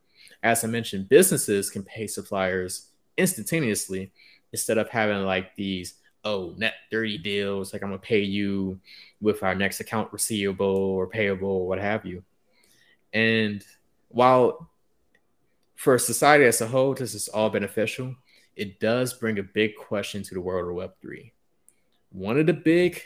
[0.44, 2.88] As I mentioned, businesses can pay suppliers
[3.18, 4.12] instantaneously
[4.52, 8.80] instead of having like these oh, net 30 deals, like I'm gonna pay you
[9.22, 12.24] with our next account receivable or payable or what have you.
[13.14, 13.64] And
[14.10, 14.70] while
[15.76, 18.16] for society as a whole, this is all beneficial,
[18.56, 21.32] it does bring a big question to the world of Web3.
[22.12, 23.02] One of the big,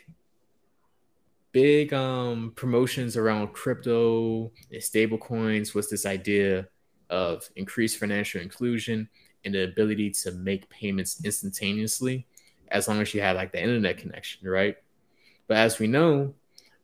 [1.51, 6.67] big um, promotions around crypto and stable coins was this idea
[7.09, 9.07] of increased financial inclusion
[9.45, 12.25] and the ability to make payments instantaneously
[12.73, 14.75] as long as you had like the internet connection, right?
[15.47, 16.33] But as we know,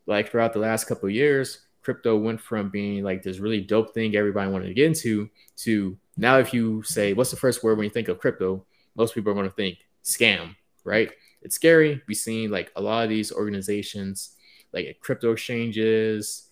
[0.06, 4.16] like throughout the last couple years, crypto went from being like this really dope thing
[4.16, 7.86] everybody wanted to get into to now if you say what's the first word when
[7.86, 8.66] you think of crypto?
[8.96, 11.12] Most people are going to think scam right?
[11.42, 12.02] It's scary.
[12.08, 14.36] We've seen like a lot of these organizations
[14.74, 16.50] like crypto exchanges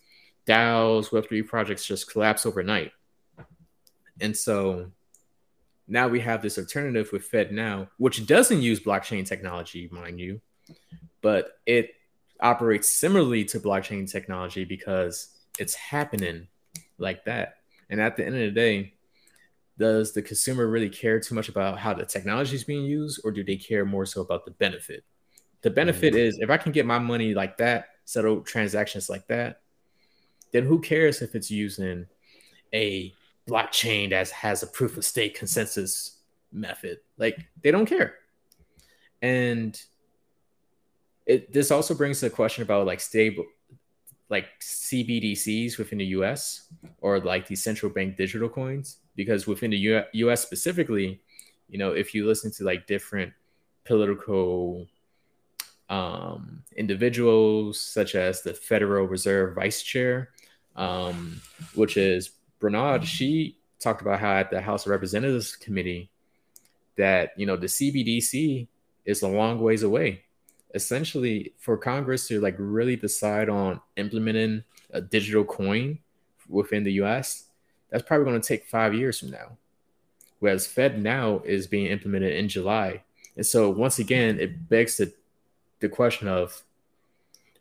[0.47, 2.91] daos web3 projects just collapse overnight.
[4.21, 4.91] And so
[5.87, 10.41] now we have this alternative with FedNow which doesn't use blockchain technology mind you
[11.21, 11.91] but it
[12.39, 15.29] operates similarly to blockchain technology because
[15.59, 16.47] it's happening
[16.97, 17.57] like that.
[17.89, 18.93] And at the end of the day,
[19.77, 23.31] does the consumer really care too much about how the technology is being used, or
[23.31, 25.03] do they care more so about the benefit?
[25.61, 26.19] The benefit mm-hmm.
[26.19, 29.61] is if I can get my money like that, settle transactions like that,
[30.51, 32.07] then who cares if it's using
[32.73, 33.13] a
[33.47, 36.17] blockchain that has a proof of stake consensus
[36.51, 36.99] method?
[37.17, 38.15] Like they don't care.
[39.21, 39.79] And
[41.25, 43.45] it this also brings the question about like stable
[44.29, 46.67] like CBDCs within the US
[47.01, 51.21] or like these central bank digital coins because within the US specifically
[51.69, 53.33] you know if you listen to like different
[53.85, 54.87] political
[55.89, 60.29] um, individuals such as the Federal Reserve Vice Chair
[60.75, 61.41] um,
[61.75, 63.07] which is Brainard mm-hmm.
[63.07, 66.09] she talked about how at the House of Representatives committee
[66.97, 68.67] that you know the CBDC
[69.05, 70.23] is a long ways away
[70.73, 75.99] essentially for Congress to like really decide on implementing a digital coin
[76.47, 77.45] within the US,
[77.89, 79.57] that's probably going to take five years from now.
[80.39, 83.03] Whereas FedNow is being implemented in July.
[83.35, 85.13] And so once again, it begs the,
[85.79, 86.63] the question of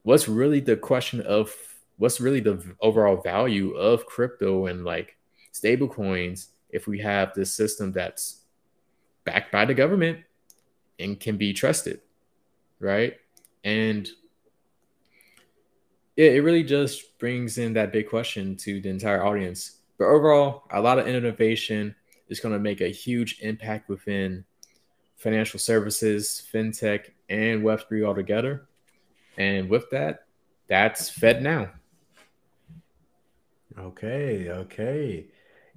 [0.03, 1.55] what's really the question of
[1.99, 5.17] what's really the overall value of crypto and like
[5.53, 8.43] stable coins if we have this system that's
[9.25, 10.19] backed by the government
[10.99, 12.01] and can be trusted
[12.81, 13.15] right?
[13.65, 14.09] And
[16.17, 19.79] it, it really just brings in that big question to the entire audience.
[19.99, 21.95] But overall, a lot of innovation
[22.29, 24.45] is going to make a huge impact within
[25.17, 28.67] financial services, fintech, and Web3 altogether.
[29.39, 30.27] And with that,
[30.69, 31.71] that's FedNow.
[33.79, 35.27] Okay, okay.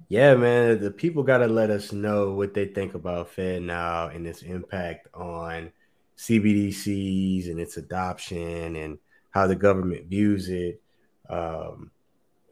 [0.08, 4.26] Yeah, man, the people got to let us know what they think about FedNow and
[4.26, 5.72] its impact on
[6.16, 8.98] CBDCs and its adoption and
[9.30, 10.82] how the government views it.
[11.28, 11.90] Um,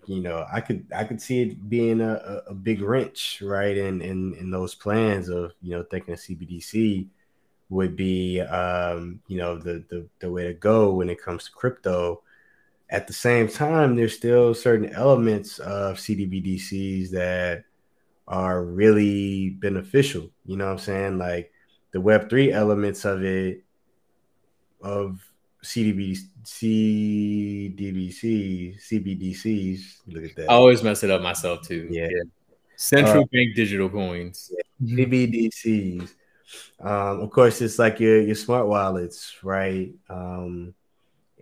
[0.07, 3.77] you know, I could I could see it being a, a big wrench, right?
[3.77, 7.09] In, in in those plans of you know thinking a CBDC
[7.71, 11.53] would be um, you know the, the the way to go when it comes to
[11.53, 12.23] crypto.
[12.91, 17.65] At the same time, there's still certain elements of CBDCs that
[18.27, 20.31] are really beneficial.
[20.47, 21.19] You know what I'm saying?
[21.19, 21.53] Like
[21.93, 23.65] the Web three elements of it
[24.81, 25.21] of
[25.65, 29.81] CDB, CDBCs, CBDCs.
[30.07, 30.51] Look at that.
[30.51, 31.89] I always mess it up myself too.
[31.91, 32.09] Yeah.
[32.11, 32.23] yeah.
[32.77, 34.53] Central uh, bank digital coins.
[34.81, 35.05] Yeah.
[35.05, 36.15] CBDCs.
[36.81, 39.93] Um, of course, it's like your your smart wallets, right?
[40.09, 40.73] Um,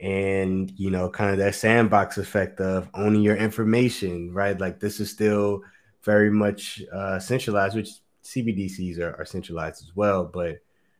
[0.00, 4.60] and you know, kind of that sandbox effect of owning your information, right?
[4.60, 5.62] Like this is still
[6.02, 7.90] very much uh, centralized, which
[8.24, 10.58] CBDCs are, are centralized as well, but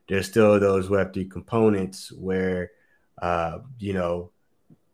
[0.09, 2.71] there's still those Web3 components where,
[3.21, 4.31] uh, you know,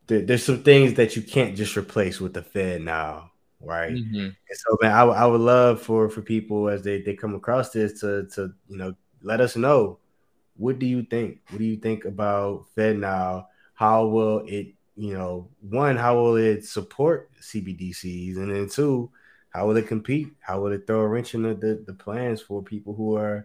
[0.08, 3.28] th- there's some things that you can't just replace with the FedNow,
[3.60, 3.92] right?
[3.92, 4.18] Mm-hmm.
[4.18, 7.34] And so, man, I, w- I would love for for people as they they come
[7.34, 9.98] across this to to you know let us know
[10.56, 11.40] what do you think?
[11.48, 13.46] What do you think about FedNow?
[13.82, 18.36] How will it, you know, one, how will it support CBDCs?
[18.36, 19.10] And then two,
[19.50, 20.28] how will it compete?
[20.38, 23.44] How will it throw a wrench in the, the, the plans for people who are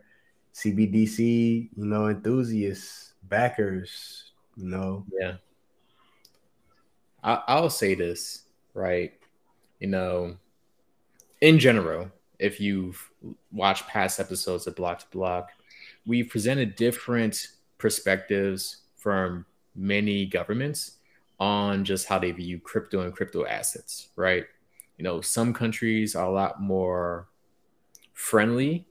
[0.54, 5.08] CBDC, you know, enthusiasts, backers, you know.
[5.12, 5.38] Yeah.
[7.24, 8.44] I, I'll say this,
[8.76, 9.14] right?
[9.80, 10.38] You know,
[11.42, 13.10] in general, if you've
[13.52, 15.50] watched past episodes of BLOC 2 BLOC,
[16.06, 17.48] we've presented different
[17.80, 19.44] perspectives from
[19.78, 20.98] many governments
[21.40, 24.46] on just how they view crypto and crypto assets, right?
[24.98, 27.28] You know, some countries are a lot more
[28.14, 28.88] friendly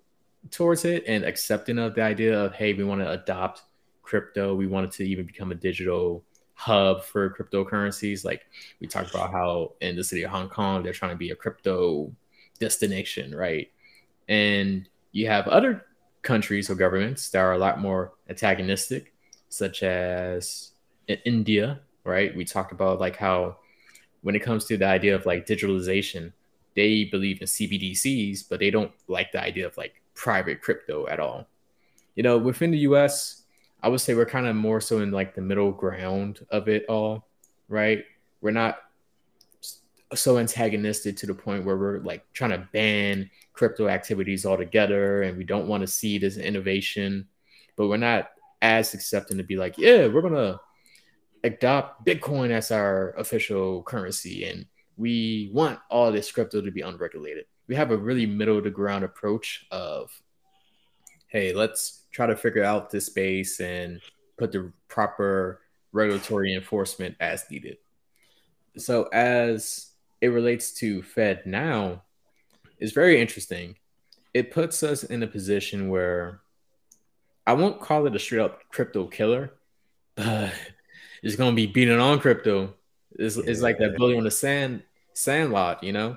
[0.50, 3.62] towards it and accepting of the idea of hey we want to adopt
[4.02, 4.54] crypto.
[4.54, 6.22] We wanted to even become a digital
[6.54, 8.24] hub for cryptocurrencies.
[8.24, 8.46] Like
[8.80, 11.36] we talked about how in the city of hong kong they're trying to be a
[11.36, 12.12] crypto
[12.60, 13.68] destination right?
[14.28, 15.86] And you have other
[16.22, 19.12] countries or governments that are a lot more antagonistic
[19.48, 20.72] such as
[21.08, 23.56] india right we talked about like how
[24.22, 26.32] when it comes to the idea of like digitalization
[26.74, 31.20] they believe in cbdc's but they don't like the idea of like private crypto at
[31.20, 31.46] all.
[32.16, 33.42] You know, within the US,
[33.82, 36.86] I would say we're kind of more so in like the middle ground of it
[36.88, 37.28] all,
[37.68, 38.04] right?
[38.40, 38.78] We're not
[40.14, 45.36] so antagonistic to the point where we're like trying to ban crypto activities altogether and
[45.36, 47.26] we don't want to see this innovation
[47.74, 48.30] but we're not
[48.62, 50.60] as accepting to be like yeah we're gonna
[51.46, 54.66] adopt bitcoin as our official currency and
[54.96, 59.04] we want all this crypto to be unregulated we have a really middle to ground
[59.04, 60.10] approach of
[61.28, 64.00] hey let's try to figure out this space and
[64.38, 65.60] put the proper
[65.92, 67.76] regulatory enforcement as needed
[68.76, 72.00] so as it relates to FedNow,
[72.78, 73.76] it's very interesting.
[74.34, 76.40] It puts us in a position where
[77.46, 79.52] I won't call it a straight up crypto killer,
[80.14, 80.52] but
[81.22, 82.74] it's going to be beating on crypto.
[83.12, 83.44] It's, yeah.
[83.46, 84.82] it's like that building on the sand
[85.14, 86.16] sand lot, you know.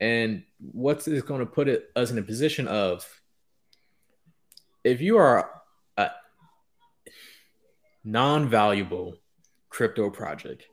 [0.00, 3.06] And what's is going to put it, us in a position of
[4.84, 5.62] if you are
[5.96, 6.10] a
[8.04, 9.16] non-valuable
[9.68, 10.64] crypto project,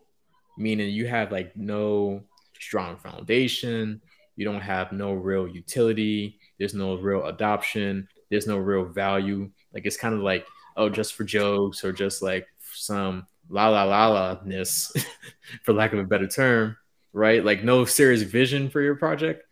[0.58, 2.24] meaning you have like no
[2.60, 4.02] strong foundation.
[4.36, 6.40] You don't have no real utility.
[6.58, 8.08] There's no real adoption.
[8.30, 9.50] There's no real value.
[9.74, 10.48] Like it's kind of like,
[10.78, 14.94] oh, just for jokes or just like some la la la la ness,
[15.64, 16.78] for lack of a better term,
[17.14, 17.44] right?
[17.44, 19.44] Like no serious vision for your project.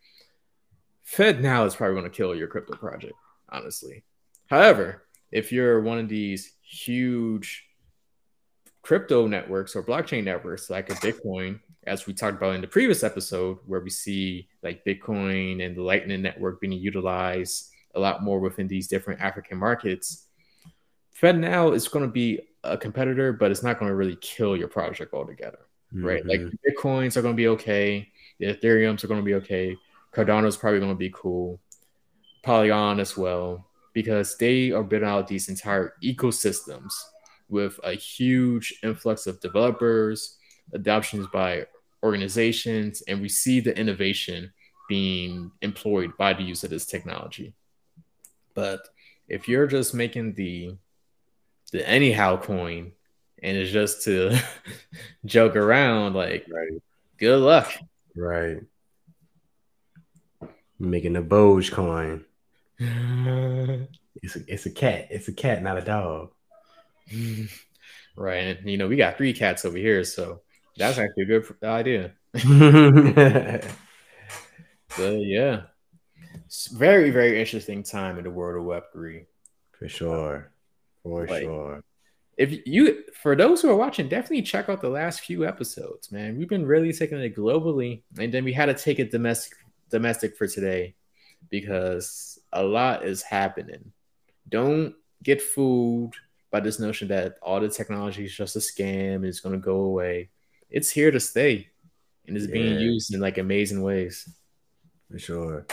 [1.06, 3.14] FedNow is probably going to kill your crypto project,
[3.50, 4.04] honestly.
[4.48, 7.66] However, if you're one of these huge
[8.82, 13.04] crypto networks or blockchain networks like a Bitcoin as we talked about in the previous
[13.04, 18.40] episode, where we see like Bitcoin and the Lightning Network being utilized a lot more
[18.40, 20.28] within these different African markets,
[21.20, 24.68] FedNow is going to be a competitor, but it's not going to really kill your
[24.68, 25.60] project altogether,
[25.94, 26.06] mm-hmm.
[26.06, 26.26] right?
[26.26, 26.56] Like mm-hmm.
[26.68, 28.10] Bitcoins are going to be okay,
[28.40, 29.76] the Ethereum's are going to be okay,
[30.14, 31.60] Cardano's probably going to be cool,
[32.44, 36.94] Polygon as well, because they are building out these entire ecosystems
[37.50, 40.38] with a huge influx of developers,
[40.74, 41.66] adoptions by
[42.04, 44.52] organizations and we see the innovation
[44.88, 47.54] being employed by the use of this technology.
[48.54, 48.88] But
[49.28, 50.78] if you're just making the
[51.72, 52.94] the anyhow coin
[53.42, 54.38] and it's just to
[55.26, 56.82] joke around, like right.
[57.18, 57.72] good luck.
[58.16, 58.58] Right.
[60.80, 62.26] Making a Doge coin.
[62.80, 65.08] it's a, it's a cat.
[65.10, 66.32] It's a cat, not a dog.
[68.16, 68.58] right.
[68.58, 70.42] And you know, we got three cats over here, so
[70.78, 72.14] that's actually a good uh, idea.
[74.90, 75.62] so yeah,
[76.46, 79.26] it's very very interesting time in the world of Web three.
[79.72, 80.52] For sure,
[81.08, 81.84] for like, sure.
[82.38, 86.38] If you, for those who are watching, definitely check out the last few episodes, man.
[86.38, 89.58] We've been really taking it globally, and then we had to take it domestic
[89.90, 90.96] domestic for today
[91.50, 93.92] because a lot is happening.
[94.50, 94.94] Don't
[95.24, 96.16] get fooled
[96.52, 99.60] by this notion that all the technology is just a scam and it's going to
[99.60, 100.30] go away
[100.70, 101.70] it's here to stay
[102.26, 102.54] and it's yeah.
[102.54, 104.30] being used in like amazing ways.
[105.10, 105.66] For sure.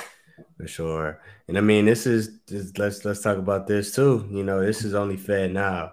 [0.57, 1.21] For sure.
[1.49, 4.27] And I mean, this is just, let's let's talk about this too.
[4.31, 5.93] You know, this is only FedNow,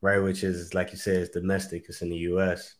[0.00, 0.18] right?
[0.18, 2.74] Which is like you said, it's domestic, it's in the US.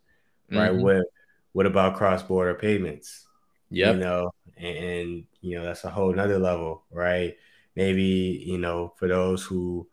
[0.50, 0.70] Right.
[0.70, 0.82] Mm-hmm.
[0.82, 1.06] What
[1.52, 3.26] what about cross-border payments?
[3.70, 3.92] Yeah.
[3.92, 7.36] You know, and, and you know, that's a whole nother level, right?
[7.74, 9.88] Maybe, you know, for those who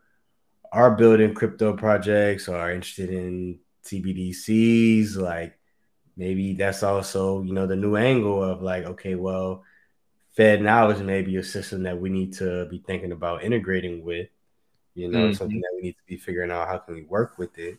[0.72, 5.58] are building crypto projects or are interested in CBDCs, like
[6.16, 9.64] maybe that's also you know the new angle of like okay well
[10.40, 14.30] FedNow is maybe a system that we need to be thinking about integrating with
[14.96, 15.34] you know mm-hmm.
[15.34, 17.78] something that we need to be figuring out how can we work with it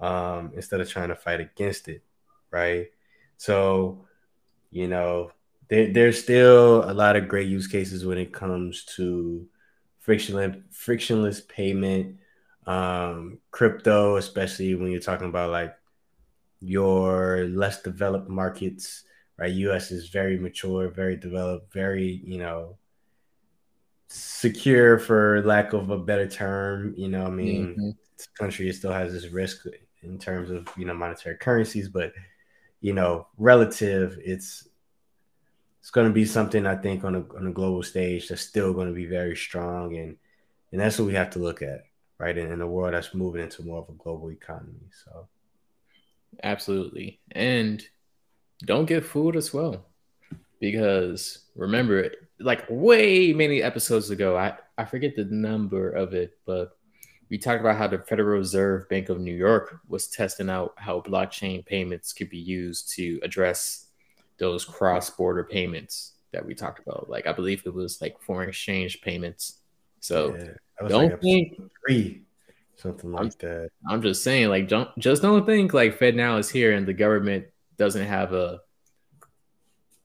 [0.00, 2.02] um, instead of trying to fight against it
[2.50, 2.88] right
[3.36, 4.04] so
[4.70, 5.30] you know
[5.68, 9.46] there, there's still a lot of great use cases when it comes to
[10.00, 12.16] frictionless frictionless payment
[12.66, 15.74] um, crypto especially when you're talking about like
[16.64, 19.04] your less developed markets,
[19.38, 19.52] right?
[19.52, 22.76] US is very mature, very developed, very, you know,
[24.08, 26.94] secure for lack of a better term.
[26.96, 27.90] You know, I mean, mm-hmm.
[28.16, 29.66] this country still has this risk
[30.02, 32.12] in terms of, you know, monetary currencies, but
[32.80, 34.68] you know, relative, it's
[35.80, 38.74] it's going to be something I think on a on a global stage that's still
[38.74, 40.16] going to be very strong, and
[40.70, 41.84] and that's what we have to look at,
[42.18, 42.36] right?
[42.36, 44.90] In, in a world that's moving into more of a global economy.
[45.04, 45.28] So
[46.42, 47.20] Absolutely.
[47.32, 47.86] And
[48.64, 49.86] don't get fooled as well.
[50.60, 56.76] Because remember, like way many episodes ago, I, I forget the number of it, but
[57.30, 61.00] we talked about how the Federal Reserve Bank of New York was testing out how
[61.00, 63.86] blockchain payments could be used to address
[64.38, 67.08] those cross border payments that we talked about.
[67.08, 69.60] Like, I believe it was like foreign exchange payments.
[70.00, 72.22] So yeah, don't like think three
[72.76, 73.70] something like I'm, that.
[73.88, 77.46] I'm just saying, like, don't just don't think like FedNow is here and the government
[77.76, 78.60] doesn't have a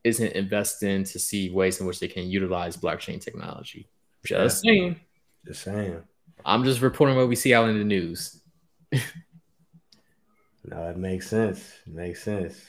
[0.03, 3.89] isn't investing to see ways in which they can utilize blockchain technology.
[4.25, 4.71] Just yeah.
[4.71, 4.99] saying.
[5.45, 6.01] Just saying.
[6.45, 8.41] I'm just reporting what we see out in the news.
[8.91, 8.99] no,
[10.89, 11.73] it makes sense.
[11.85, 12.61] It makes sense.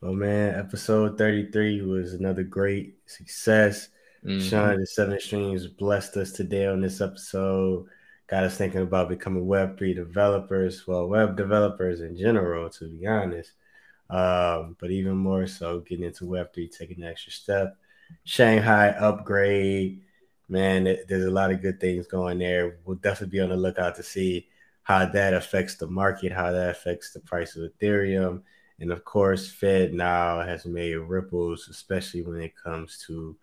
[0.00, 3.88] Well, man, episode 33 was another great success.
[4.24, 4.48] Mm-hmm.
[4.48, 7.86] Sean the Seven Streams blessed us today on this episode.
[8.26, 13.52] Got us thinking about becoming Web3 developers, well, web developers in general, to be honest.
[14.10, 17.76] Um, but even more so, getting into Web3, taking the extra step.
[18.24, 20.02] Shanghai upgrade,
[20.48, 22.78] man, there's a lot of good things going there.
[22.84, 24.48] We'll definitely be on the lookout to see
[24.82, 28.42] how that affects the market, how that affects the price of Ethereum.
[28.80, 33.36] And of course, FedNow has made ripples, especially when it comes to,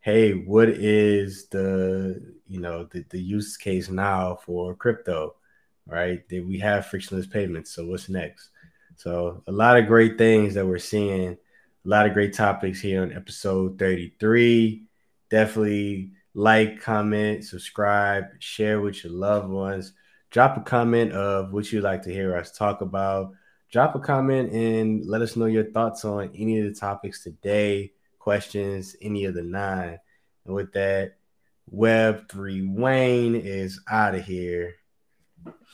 [0.00, 5.36] hey, what is the you know the, the use case now for crypto,
[5.86, 6.22] right?
[6.30, 7.70] We have frictionless payments.
[7.70, 8.50] So what's next?
[8.96, 13.02] So a lot of great things that we're seeing, a lot of great topics here
[13.02, 14.84] on episode 33.
[15.30, 19.92] Definitely like, comment, subscribe, share with your loved ones.
[20.30, 23.32] Drop a comment of what you'd like to hear us talk about.
[23.70, 27.92] Drop a comment and let us know your thoughts on any of the topics today,
[28.18, 29.98] questions, any of the nine.
[30.44, 31.14] And with that,
[31.74, 34.74] Web3 Wayne is out of here.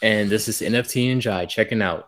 [0.03, 2.07] And this is NFT and Jai checking out.